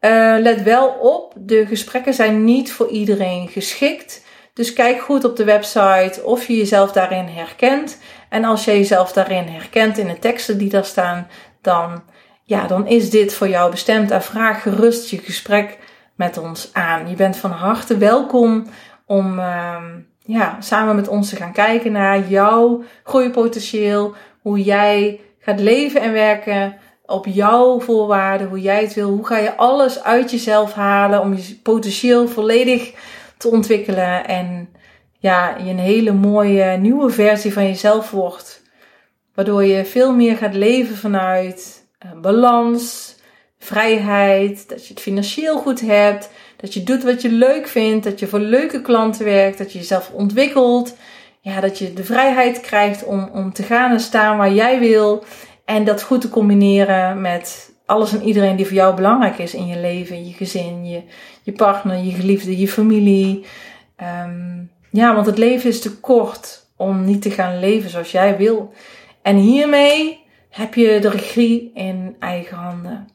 [0.00, 4.24] Uh, let wel op, de gesprekken zijn niet voor iedereen geschikt.
[4.54, 7.98] Dus kijk goed op de website of je jezelf daarin herkent.
[8.28, 11.26] En als je jezelf daarin herkent in de teksten die daar staan,
[11.62, 12.02] dan,
[12.44, 14.10] ja, dan is dit voor jou bestemd.
[14.10, 15.78] En vraag gerust je gesprek
[16.16, 17.08] met ons aan.
[17.08, 18.66] Je bent van harte welkom
[19.06, 19.76] om uh,
[20.28, 24.14] ja, samen met ons te gaan kijken naar jouw groeipotentieel.
[24.42, 26.76] Hoe jij gaat leven en werken
[27.06, 29.08] op jouw voorwaarden, hoe jij het wil.
[29.08, 32.92] Hoe ga je alles uit jezelf halen om je potentieel volledig
[33.36, 34.26] te ontwikkelen.
[34.26, 34.68] En
[35.18, 38.62] ja, je een hele mooie nieuwe versie van jezelf wordt.
[39.34, 43.16] Waardoor je veel meer gaat leven vanuit uh, balans,
[43.58, 46.30] vrijheid, dat je het financieel goed hebt,
[46.60, 49.78] dat je doet wat je leuk vindt, dat je voor leuke klanten werkt, dat je
[49.78, 50.96] jezelf ontwikkelt.
[51.40, 55.24] Ja, dat je de vrijheid krijgt om, om te gaan en staan waar jij wil.
[55.64, 59.66] En dat goed te combineren met alles en iedereen die voor jou belangrijk is in
[59.66, 61.02] je leven, je gezin, je,
[61.42, 63.44] je partner, je geliefde, je familie.
[64.24, 68.36] Um, ja, want het leven is te kort om niet te gaan leven zoals jij
[68.36, 68.72] wil.
[69.22, 73.08] En hiermee heb je de regie in eigen handen.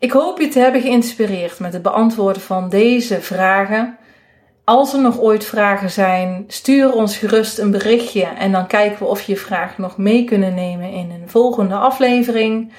[0.00, 3.98] Ik hoop je te hebben geïnspireerd met het beantwoorden van deze vragen.
[4.64, 9.04] Als er nog ooit vragen zijn, stuur ons gerust een berichtje en dan kijken we
[9.04, 12.72] of je vraag nog mee kunnen nemen in een volgende aflevering.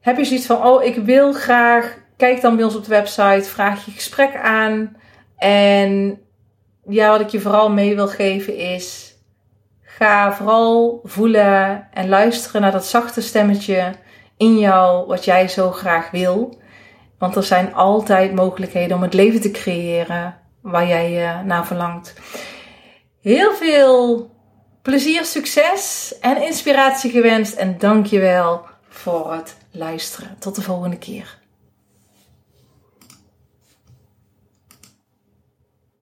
[0.00, 3.42] Heb je zoiets van, oh ik wil graag, kijk dan bij ons op de website,
[3.42, 4.96] vraag je gesprek aan.
[5.36, 6.20] En
[6.88, 9.16] ja, wat ik je vooral mee wil geven is,
[9.82, 13.92] ga vooral voelen en luisteren naar dat zachte stemmetje
[14.40, 16.58] in jou wat jij zo graag wil.
[17.18, 22.14] Want er zijn altijd mogelijkheden om het leven te creëren waar jij uh, naar verlangt.
[23.20, 24.30] Heel veel
[24.82, 27.54] plezier, succes en inspiratie gewenst.
[27.54, 30.36] En dankjewel voor het luisteren.
[30.38, 31.39] Tot de volgende keer.